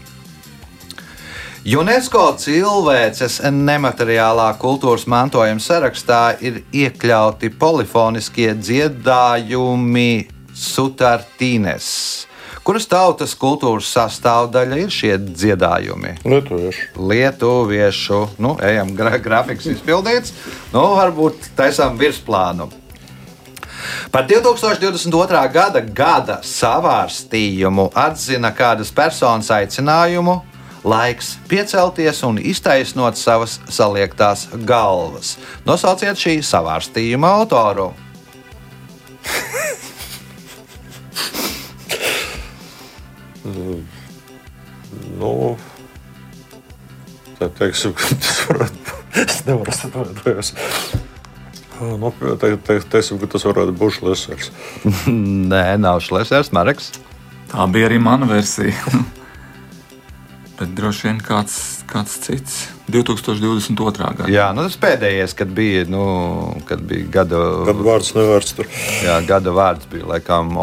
UNESCO 1.64 2.34
cilvēces 2.42 3.38
nemateriālā 3.54 4.58
kultūras 4.58 5.06
mantojuma 5.06 5.62
sarakstā 5.62 6.42
ir 6.42 6.66
iekļauti 6.74 7.54
polifoniskie 7.54 8.58
dziedājumi 8.58 10.26
sutartīnes. 10.58 12.33
Kuras 12.64 12.86
tautas 12.88 13.34
kultūras 13.36 13.90
sastāvdaļa 13.92 14.78
ir 14.86 14.92
šie 14.94 15.18
dziedājumi? 15.20 16.14
Lietuvieši. 16.24 16.86
Lietuviešu, 16.96 18.20
nu, 18.40 18.54
ejam, 18.64 18.94
gra 18.96 19.18
grafiks 19.20 19.68
izpildīts. 19.74 20.32
Nu, 20.72 20.86
varbūt 20.96 21.50
taisām 21.58 22.00
virsplānu. 22.00 22.70
Par 24.16 24.24
2022. 24.30 25.44
gada 25.52 25.84
gada 25.84 26.40
savārstījumu 26.48 27.90
atzina 28.00 28.54
kādas 28.56 28.94
personas 28.96 29.52
aicinājumu 29.52 30.40
laiks 30.88 31.34
piecelties 31.52 32.24
un 32.24 32.40
iztaisnot 32.40 33.20
savas 33.20 33.60
saliektās 33.68 34.48
galvas. 34.64 35.36
Nosauciet 35.68 36.16
šī 36.16 36.40
savārstījuma 36.48 37.36
autoru. 37.42 37.92
Nu, 43.44 45.32
tā 47.40 47.50
teiksim, 47.60 47.96
tas 47.98 48.44
varētu 48.50 48.84
būt. 48.90 49.18
Es 49.24 49.42
nevaru 49.48 49.74
atvainoties. 49.74 50.54
Nu, 51.84 52.12
te, 52.40 52.54
te, 52.64 52.78
teiksim, 52.94 53.20
ka 53.22 53.28
tas 53.34 53.44
varētu 53.50 53.74
būt 53.78 53.98
Šlesers. 53.98 54.52
Nē, 55.10 55.66
nav 55.82 56.00
šlēsers, 56.06 56.54
Marks. 56.56 56.94
Tā 57.52 57.66
bija 57.74 57.90
arī 57.90 58.00
mana 58.02 58.30
versija. 58.30 58.78
Bet 60.58 60.72
droši 60.78 61.08
vien 61.10 61.20
kāds, 61.26 61.56
kāds 61.90 62.16
cits. 62.24 62.60
2022. 62.94 63.76
gada. 63.98 64.30
Jā, 64.32 64.52
nu, 64.56 64.64
tas 64.70 64.78
pēdējais, 64.80 65.34
kad 65.36 65.52
bija, 65.56 65.84
nu, 65.90 66.04
kad 66.70 66.84
bija 66.88 67.10
gada, 67.20 67.40
Kad 67.68 67.82
vārds 67.84 68.14
nevērts 68.16 68.56
tur. 68.60 68.70
jā, 69.04 69.18
gada 69.28 69.54
vārds, 69.56 69.90
bija 69.92 70.08
laikam. 70.14 70.54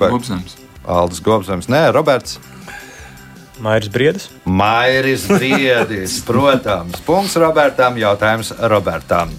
Gobzems. 0.00 0.59
Aldis 0.90 1.22
Gobzems. 1.24 1.68
Nē, 1.70 1.90
Roberts. 1.94 2.38
Mairis 3.60 3.90
Briedis. 3.92 4.30
Mairis 4.44 5.26
Briedis, 5.28 6.18
protams. 6.28 7.00
Punkts 7.06 7.36
Robertam, 7.40 7.98
jautājums 8.00 8.54
Robertam. 8.72 9.32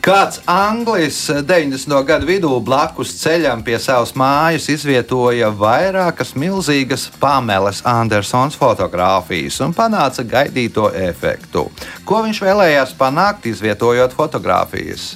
Kāds 0.00 0.38
anglis 0.48 1.18
90. 1.28 1.92
gadu 2.08 2.24
vidū 2.24 2.54
blakus 2.64 3.10
ceļam 3.20 3.60
pie 3.66 3.76
savas 3.82 4.14
mājas 4.16 4.70
izvietoja 4.72 5.50
vairākas 5.52 6.32
milzīgas 6.40 7.10
Pamelas 7.20 7.82
Andersons 7.84 8.56
fotogrāfijas 8.56 9.60
un 9.66 9.76
panāca 9.76 10.24
gaidīto 10.24 10.88
efektu. 10.96 11.66
Ko 12.08 12.22
viņš 12.24 12.40
vēlējās 12.46 12.96
panākt, 12.96 13.50
izvietojot 13.52 14.16
fotogrāfijas? 14.16 15.10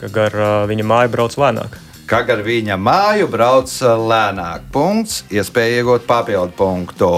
ka 0.00 0.08
gar 0.08 0.36
uh, 0.36 0.50
viņa 0.70 0.86
māju 0.86 1.12
brauc 1.12 1.36
lēnāk. 1.36 1.76
Kā 2.10 2.24
ar 2.26 2.40
viņa 2.42 2.74
māju 2.74 3.28
brauc 3.30 3.70
lēnāk. 4.10 4.64
Punkts, 4.74 5.20
iespēja 5.30 5.78
iegūt 5.78 6.08
papildu 6.08 6.56
punktu. 6.58 7.10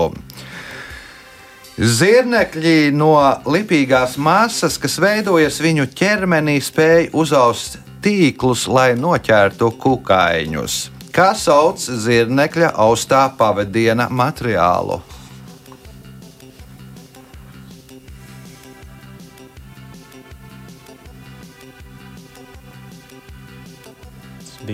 Zirnekļi 1.80 2.90
no 2.92 3.14
lipīgās 3.48 4.18
masas, 4.20 4.76
kas 4.76 4.98
veidojas 5.00 5.56
viņu 5.64 5.86
ķermenī, 5.96 6.58
spēj 6.60 7.08
uzaust 7.16 7.78
tīklus, 8.04 8.66
lai 8.68 8.90
noķertu 9.00 9.70
kukaiņus. 9.80 10.76
Kā 11.16 11.30
sauc 11.40 11.80
zirnekļa 11.80 12.74
austā 12.84 13.24
pavadiena 13.40 14.10
materiālu? 14.12 15.00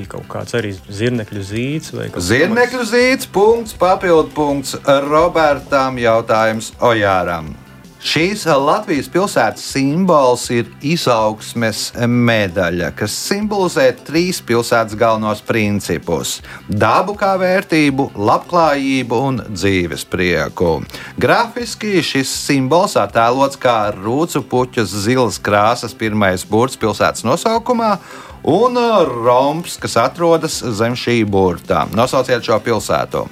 Bija 0.09 0.17
kaut 0.17 0.29
kāds 0.29 0.55
arī 0.57 0.75
zirnekļu 0.89 1.43
zīds 1.45 1.93
Zirnekļu 2.17 2.85
zīds, 2.85 3.27
punkts, 3.27 3.75
papildu 3.75 4.33
punkts 4.35 4.77
Robertam, 4.85 5.99
jautājums 5.99 6.73
Ojāram. 6.81 7.55
Šīs 7.99 8.45
Latvijas 8.47 9.09
pilsētas 9.11 9.65
simbols 9.73 10.45
ir 10.55 10.69
izaugsmes 10.87 11.89
medaļa, 11.99 12.93
kas 12.95 13.11
simbolizē 13.11 13.89
trīs 14.07 14.39
pilsētas 14.39 14.95
galvenos 14.95 15.43
principus- 15.43 16.41
dabu 16.85 17.17
kā 17.19 17.35
vērtību, 17.37 18.13
labklājību 18.15 19.11
un 19.11 19.41
dzīves 19.51 20.07
prieku. 20.07 20.85
Grafiski 21.19 21.99
šis 21.99 22.31
simbols 22.31 22.95
attēlots 22.95 23.59
kā 23.59 23.93
rūcu 23.93 24.45
puķas 24.47 24.87
zilas 24.87 25.41
krāsas 25.41 25.93
pirmais 25.93 26.45
burts 26.45 26.77
pilsētas 26.77 27.25
nosaukumā 27.25 27.99
un 28.49 28.79
romps, 29.25 29.77
kas 29.81 29.99
atrodas 30.01 30.63
zem 30.79 30.97
šī 30.97 31.21
burta. 31.29 31.85
Nosauciet 31.93 32.47
šo 32.47 32.57
pilsētu. 32.65 33.27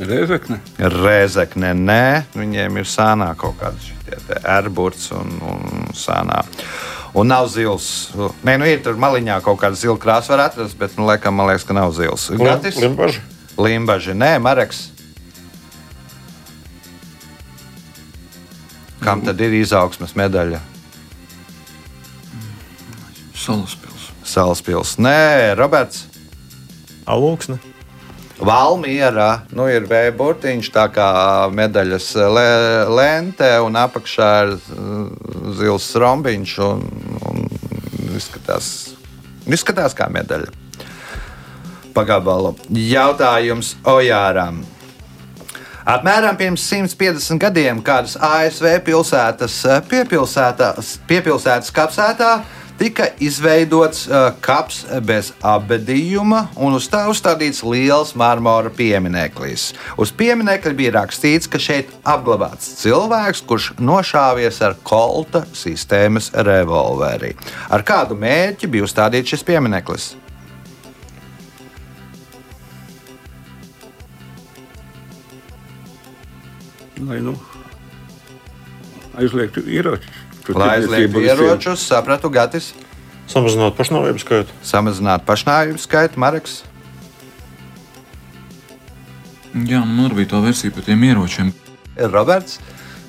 Reizekne. 0.00 0.56
Rezekne, 0.80 1.74
nē, 1.76 2.04
viņiem 2.32 2.78
ir 2.80 2.88
sānā 2.88 3.34
kaut 3.36 3.58
kāda 3.60 3.76
šie 3.84 4.38
ērburts 4.48 5.10
un, 5.12 5.34
un 5.44 5.90
sānā. 5.92 6.40
Un 7.12 7.28
nav 7.28 7.50
zils. 7.52 8.08
Nē, 8.46 8.54
nu 8.62 8.68
ir 8.70 8.80
tur 8.86 8.96
maliņā 9.00 9.40
kaut 9.44 9.60
kāda 9.60 9.76
zila 9.76 9.98
krāsa, 10.00 10.32
var 10.32 10.46
atrast, 10.46 10.78
bet, 10.80 10.96
nu, 10.96 11.04
laikam, 11.10 11.36
man 11.36 11.50
liekas, 11.50 11.66
ka 11.68 11.76
nav 11.76 11.92
zils. 11.98 12.30
Gatis? 12.40 12.80
Limbaži. 12.80 13.20
Limbaži, 13.60 14.16
nē, 14.16 14.38
Mareks. 14.40 14.86
Kam 19.00 19.24
tad 19.24 19.40
ir 19.40 19.54
izaugsmes 19.56 20.12
medaļa? 20.18 20.60
Salaspils. 23.40 24.10
Salaspils. 24.28 24.94
Nē, 25.00 25.56
Roberts. 25.58 26.04
Alūksne. 27.08 27.56
Valmiera 28.40 29.42
nu, 29.52 29.66
ir 29.68 29.84
vēja 29.88 30.12
burtiņš, 30.16 30.70
tā 30.72 30.86
kā 30.92 31.08
medaļas 31.52 32.06
le, 32.32 32.46
lente, 32.88 33.48
un 33.60 33.76
apakšā 33.76 34.30
ir 34.46 34.54
uh, 34.56 35.02
zils 35.58 35.90
rombiņš. 36.00 36.54
Un, 36.64 36.84
un 37.28 37.44
izskatās, 38.16 38.70
izskatās 39.48 39.96
kā 39.96 40.08
medaļa. 40.12 40.52
Pagabalu. 41.96 42.54
Jautājums 42.70 43.74
Ojāram. 43.88 44.62
Apmēram 45.90 46.36
pirms 46.38 46.62
150 46.70 47.40
gadiem 47.42 47.80
kādas 47.82 48.12
ASV 48.22 48.76
pilsētas 48.86 49.56
eh, 49.66 49.80
piepilsētas 49.90 51.72
kapsētā 51.74 52.28
tika 52.78 53.08
izveidots 53.20 54.04
uh, 54.06 54.28
kaps 54.40 54.84
bez 55.04 55.32
apbedījuma, 55.44 56.44
un 56.62 56.78
uz 56.78 56.86
tā 56.88 57.02
uzstādīts 57.10 57.64
liels 57.66 58.14
marmora 58.16 58.70
piemineklis. 58.72 59.66
Uz 60.00 60.14
pieminekļa 60.16 60.72
bija 60.78 60.94
rakstīts, 61.00 61.50
ka 61.50 61.60
šeit 61.60 61.90
apglabāts 62.08 62.70
cilvēks, 62.80 63.42
kurš 63.50 63.72
nošāvies 63.82 64.62
ar 64.64 64.78
kolta 64.86 65.42
sistēmas 65.52 66.30
revolveri. 66.46 67.34
Ar 67.68 67.84
kādu 67.84 68.16
mērķi 68.16 68.70
bija 68.70 68.86
uzstādīts 68.86 69.34
šis 69.34 69.44
piemineklis? 69.50 70.12
Lai 77.08 77.20
nu 77.24 77.34
aizliegtu 79.20 79.62
ieročus. 79.66 80.10
Lai 80.54 80.76
aizliegtu 80.78 81.20
ieročus, 81.24 81.82
sapratu, 81.86 82.30
Gatis, 82.32 82.72
Samazināt 83.30 83.76
pašnāvību 83.78 84.18
skaitu. 84.18 84.54
samazināt 84.66 85.22
pašnāvību 85.22 85.78
skaitu, 85.78 86.18
Marks. 86.18 86.64
Jā, 89.54 89.84
man 89.86 90.08
arī 90.08 90.22
bija 90.22 90.32
tā 90.32 90.40
versija 90.42 90.74
par 90.74 90.82
tiem 90.86 91.04
ieročiem. 91.06 91.52
Roberts. 92.10 92.58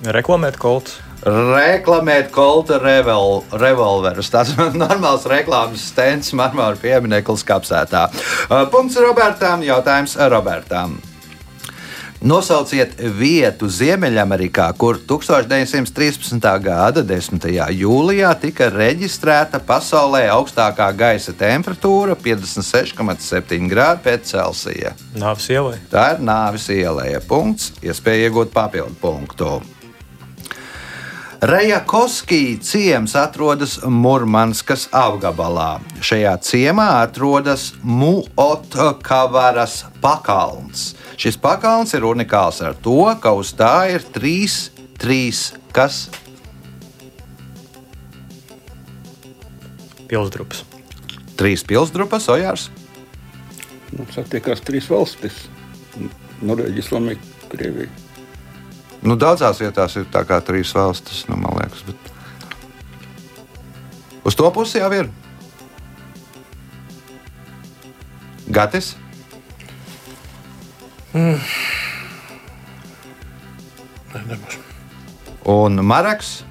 Reklamēt 0.06 0.58
kolts. 0.62 1.00
Reklamēt 1.26 2.30
kolta 2.34 2.78
revol, 2.82 3.44
revolverus. 3.54 4.30
Tas 4.34 4.54
ir 4.58 4.78
normāls 4.78 5.26
reklāmas 5.30 5.90
stends, 5.90 6.34
marmora 6.38 6.78
piemineklis 6.82 7.46
kapsētā. 7.46 8.08
Uh, 8.50 8.66
Punkts 8.74 8.98
Robertam, 9.02 9.66
jautājums 9.66 10.18
Robertam. 10.30 11.00
Nosauciet 12.22 13.00
vietu 13.18 13.66
Ziemeļamerikā, 13.66 14.68
kur 14.78 15.00
1913. 15.10 16.38
gada 16.62 17.02
10. 17.02 17.48
jūlijā 17.74 18.30
tika 18.44 18.68
reģistrēta 18.70 19.58
pasaulē 19.66 20.28
augstākā 20.30 20.92
gaisa 20.94 21.34
temperatūra- 21.34 22.14
56,7 22.28 23.66
grādi 23.66 24.06
pēc 24.06 24.30
Celsija. 24.36 24.94
Nāves 25.18 25.50
ielai. 25.50 25.80
Tā 25.90 26.14
ir 26.14 26.22
nāves 26.22 26.70
ielēja. 26.70 27.26
Punkts, 27.26 27.72
iespēja 27.82 28.30
iegūt 28.30 28.54
papildu 28.54 28.94
punktu. 29.02 29.62
Rejakovskī 31.42 32.60
ciems 32.62 33.16
atrodas 33.18 33.80
Mūrmanskas 33.82 34.84
apgabalā. 34.94 35.80
Šajā 35.98 36.36
ciemā 36.46 36.86
atrodas 37.00 37.72
Muotkavaras 37.82 39.80
pakalns. 40.04 40.92
Šis 41.18 41.40
pakalns 41.42 41.96
ir 41.98 42.06
unikāls 42.06 42.62
ar 42.62 42.78
to, 42.86 43.10
ka 43.18 43.34
uz 43.34 43.56
tā 43.58 43.90
ir 43.90 44.06
trīs, 44.14 44.68
trīs 45.02 45.48
kas 45.74 46.12
Pilsdrups. 50.12 50.62
trīs 51.42 51.66
pilsdrupas, 51.66 52.30
ojārs. 52.30 52.70
Nu, 53.98 54.06
satiekās 54.14 54.62
trīs 54.62 54.86
valstis- 54.94 55.48
Norvēģija, 56.48 56.86
Somija, 56.86 57.18
Krievija. 57.50 57.90
Nu, 59.02 59.18
daudzās 59.18 59.58
vietās 59.62 59.96
ir 59.98 60.06
tā 60.14 60.22
kā 60.30 60.38
trīs 60.46 60.74
valstis, 60.78 61.26
nu, 61.30 61.38
man 61.42 61.58
liekas. 61.58 61.82
Bet... 61.88 61.98
Uz 64.30 64.38
to 64.38 64.52
pusi 64.54 64.78
jau 64.78 64.92
ir. 64.94 65.10
Gatis? 68.52 68.94
Nē, 74.12 74.22
nebūs. 74.28 74.60
Un 75.50 75.82
Maraks? 75.82 76.44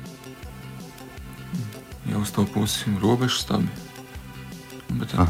Jau 2.10 2.24
uz 2.24 2.32
to 2.34 2.42
pusi 2.50 2.90
robežas 2.98 3.44
stabi. 3.44 3.70
Bet, 4.90 5.14
jā, 5.14 5.26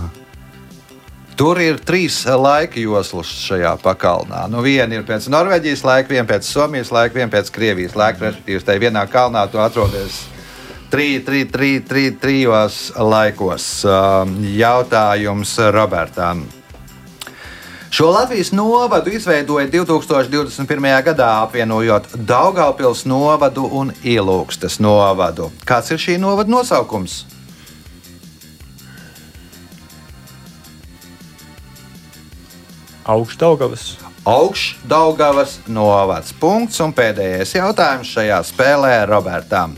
Tur 1.41 1.57
ir 1.65 1.79
trīs 1.81 2.19
laika 2.29 2.77
joslas 2.83 3.31
šajā 3.47 3.79
pakalnā. 3.81 4.43
Nu, 4.53 4.61
viena 4.61 4.99
ir 4.99 5.07
pēc 5.09 5.31
Norvēģijas 5.33 5.87
laika, 5.89 6.13
viena 6.13 6.29
pēc 6.29 6.45
Somijas 6.45 6.93
laika, 6.93 7.17
viena 7.17 7.33
pēc 7.33 7.49
Krievijas 7.55 7.97
laika. 7.97 8.27
Respektīvi, 8.27 8.61
tajā 8.67 8.85
vienā 8.85 9.07
kalnā 9.09 9.47
tu 9.49 9.63
atrodies 9.63 10.21
trī, 10.91 11.23
trī, 11.25 11.45
trī, 11.47 11.71
trī, 11.87 12.11
trijos 12.19 12.91
laikos. 12.99 13.85
Um, 13.87 14.37
Jautājums 14.45 15.57
Robertam. 15.73 16.45
Šo 17.91 18.11
Latvijas 18.11 18.53
novadu 18.53 19.11
izveidoja 19.11 19.67
2021. 19.71 20.91
gadā, 21.09 21.31
apvienojot 21.43 22.13
Daugaupils 22.15 23.07
novadu 23.07 23.65
un 23.67 23.91
Ilūgstes 24.05 24.79
novadu. 24.79 25.51
Kāds 25.67 25.91
ir 25.91 25.99
šī 25.99 26.21
novada 26.23 26.53
nosaukums? 26.53 27.25
Augšdaugavas. 33.11 33.97
Augšdaugavas 34.29 35.59
novads. 35.67 36.31
Punkts 36.39 36.79
un 36.85 36.93
pēdējais 36.95 37.57
jautājums 37.57 38.11
šajā 38.15 38.43
spēlē 38.53 38.93
Robertam. 39.11 39.75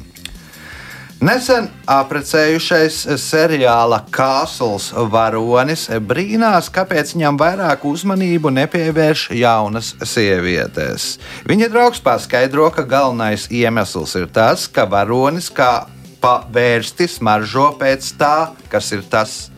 Nesen 1.23 1.69
apprecējušais 1.87 2.97
seriāla 3.23 4.01
Kāsls 4.11 4.89
varonis 5.13 5.87
brīnās, 6.03 6.67
kāpēc 6.75 7.15
viņam 7.15 7.39
vairāk 7.39 7.87
uzmanību 7.87 8.51
nepievērš 8.57 9.29
jaunas 9.39 9.93
sievietes. 10.03 11.15
Viņa 11.47 11.71
draugs 11.71 12.03
paskaidro, 12.03 12.67
ka 12.75 12.83
galvenais 12.83 13.47
iemesls 13.55 14.17
ir 14.19 14.27
tas, 14.35 14.67
ka 14.67 14.83
varonis 14.91 15.47
kā 15.55 15.87
pavērsti 16.23 17.07
smaržo 17.15 17.71
pēc 17.79 18.13
tā, 18.19 18.37
kas 18.69 18.91
ir 18.93 19.07
tas. 19.07 19.52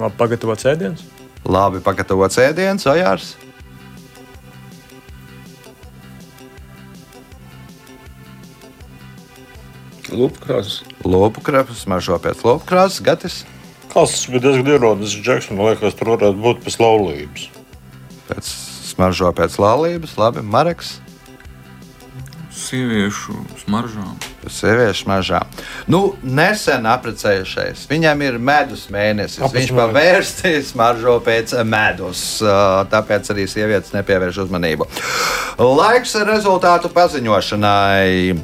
Labi, 0.00 0.16
pagatavots 0.16 0.64
ēdiens. 0.70 1.04
Labi 1.44 1.80
pagatavots 1.84 2.38
ēdiens, 2.40 2.86
ojārs. 2.88 3.34
Lupkrāsas. 10.10 10.80
Lopu 11.04 11.42
krāpes, 11.44 11.84
smaržo 11.84 12.16
pēc 12.22 12.40
lopu 12.46 12.66
krāsas, 12.70 13.02
gatis. 13.04 13.42
Kāds 13.92 14.24
bija 14.30 14.46
diezgan 14.46 14.72
ierodas 14.72 15.14
džeks, 15.14 15.50
man 15.52 15.70
liekas, 15.70 15.96
tur 15.98 16.14
varētu 16.14 16.40
būt 16.42 16.64
pēc 16.64 16.80
laulības. 16.82 17.46
Pēc 18.30 18.50
smaržo 18.90 19.30
pēc 19.36 19.60
laulības, 19.60 20.16
labi, 20.20 20.42
Mareks. 20.46 20.98
sieviešu 22.54 23.34
smaržām. 23.64 24.29
Sieviešu 24.48 25.04
mažā. 25.10 25.42
Nu, 25.90 26.14
nesen 26.24 26.86
apprecējušies. 26.88 27.84
Viņam 27.90 28.22
ir 28.24 28.38
medus 28.40 28.86
mēnesis. 28.92 29.36
Kāpēc 29.42 29.58
Viņš 29.68 29.74
pavērsties 29.76 30.72
maržo 30.80 31.18
pēc 31.24 31.52
medus. 31.68 32.22
ā, 32.40 32.86
Tāpēc 32.88 33.30
arī 33.34 33.44
sievietes 33.50 33.92
nepievērš 33.92 34.40
uzmanību. 34.46 34.88
Laiks 35.60 36.16
rezultātu 36.24 36.88
paziņošanai. 36.88 38.38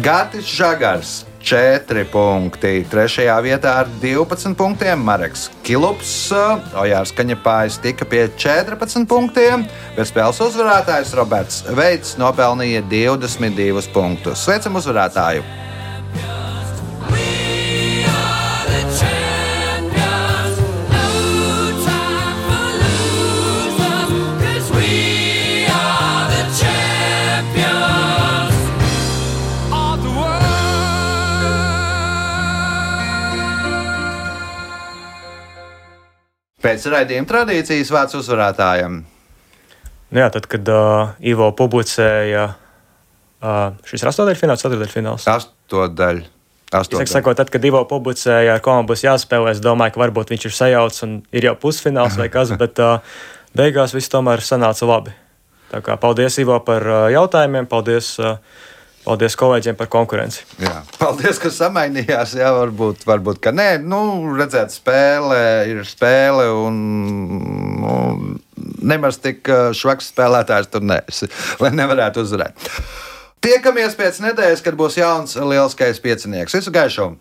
Gatis 0.00 0.46
Žagars. 0.48 1.29
4 1.50 2.04
punkti. 2.12 2.84
Trešajā 2.86 3.34
vietā 3.42 3.72
ar 3.82 3.88
12 4.02 4.54
punktiem 4.54 5.00
Marks 5.02 5.48
Kilups. 5.66 6.12
Ojārs 6.78 7.10
Kaņepājs 7.16 7.80
tika 7.82 8.06
pie 8.06 8.28
14 8.38 9.08
punktiem, 9.10 9.64
bet 9.96 10.10
spēles 10.12 10.38
uzvarētājs 10.46 11.16
Roberts 11.18 11.64
Veits 11.74 12.14
nopelnīja 12.22 12.84
22 12.86 13.90
punktus. 13.96 14.46
Sveicam 14.46 14.78
uzvarētāju! 14.78 15.69
Pēc 36.70 36.86
raidījuma 36.92 37.26
tradīcijas 37.26 37.90
vārds 37.90 38.14
uzvarētājam. 38.20 39.00
Nu, 40.10 40.18
jā, 40.18 40.26
tad, 40.34 40.46
kad 40.50 40.68
uh, 40.70 41.16
Ivo 41.22 41.48
publicēja 41.58 42.44
uh, 42.50 43.80
šis 43.86 44.06
astotdaļfināls, 44.10 44.62
ceturdaļfināls. 44.62 45.26
Astodaļa. 45.30 46.28
Es 46.70 46.86
saku, 46.86 47.06
sakot, 47.10 47.38
tad, 47.38 47.50
kad 47.50 47.64
Ivo 47.66 47.82
publicēja, 47.90 48.54
ar 48.54 48.62
ko 48.62 48.76
man 48.78 48.86
būs 48.86 49.02
jāspēlē, 49.02 49.56
es 49.56 49.62
domāju, 49.62 49.96
ka 49.96 50.02
varbūt 50.04 50.30
viņš 50.30 50.46
ir 50.46 50.54
sajaucis 50.54 51.02
un 51.06 51.16
ir 51.34 51.48
jau 51.48 51.56
pusfināls 51.58 52.18
vai 52.18 52.28
kas, 52.30 52.52
bet 52.58 52.78
uh, 52.82 53.02
beigās 53.58 53.94
viss 53.96 54.12
tomēr 54.12 54.42
sanāca 54.46 54.86
labi. 54.86 55.14
Tā 55.70 55.82
kā 55.86 55.98
paldies 55.98 56.38
Ivo 56.42 56.60
par 56.66 56.86
uh, 56.86 57.00
jautājumiem, 57.10 57.66
paldies, 57.70 58.12
uh, 58.22 58.38
paldies 59.10 59.36
kolēģiem 59.38 59.78
par 59.78 59.90
konkurenci. 59.90 60.44
Jā. 60.62 60.80
Paldies, 61.00 61.40
ka 61.42 61.50
samainījās. 61.54 62.36
Jā, 62.38 62.52
varbūt, 62.54 63.04
varbūt 63.08 63.42
ka 63.42 63.52
nē, 63.54 63.72
nu, 63.82 64.02
redzēt, 64.38 64.74
spēle 64.74 65.40
ir 65.72 65.82
spēle. 65.88 66.46
Un, 66.68 66.80
nu, 67.82 67.94
nemaz 68.86 69.20
tik 69.22 69.50
ā, 69.50 69.60
švaks 69.76 70.12
spēlētājs 70.14 70.70
tur 70.70 70.86
neesi, 70.86 71.30
lai 71.62 71.74
nevarētu 71.74 72.26
uzvarēt. 72.26 72.70
Tiekamies 73.40 73.96
pēc 73.96 74.20
nedēļas, 74.28 74.64
kad 74.64 74.76
būs 74.78 75.00
jauns 75.00 75.38
lielskais 75.40 76.02
piecinieks. 76.04 76.60
Visu 76.60 76.74
gaišu! 76.74 77.14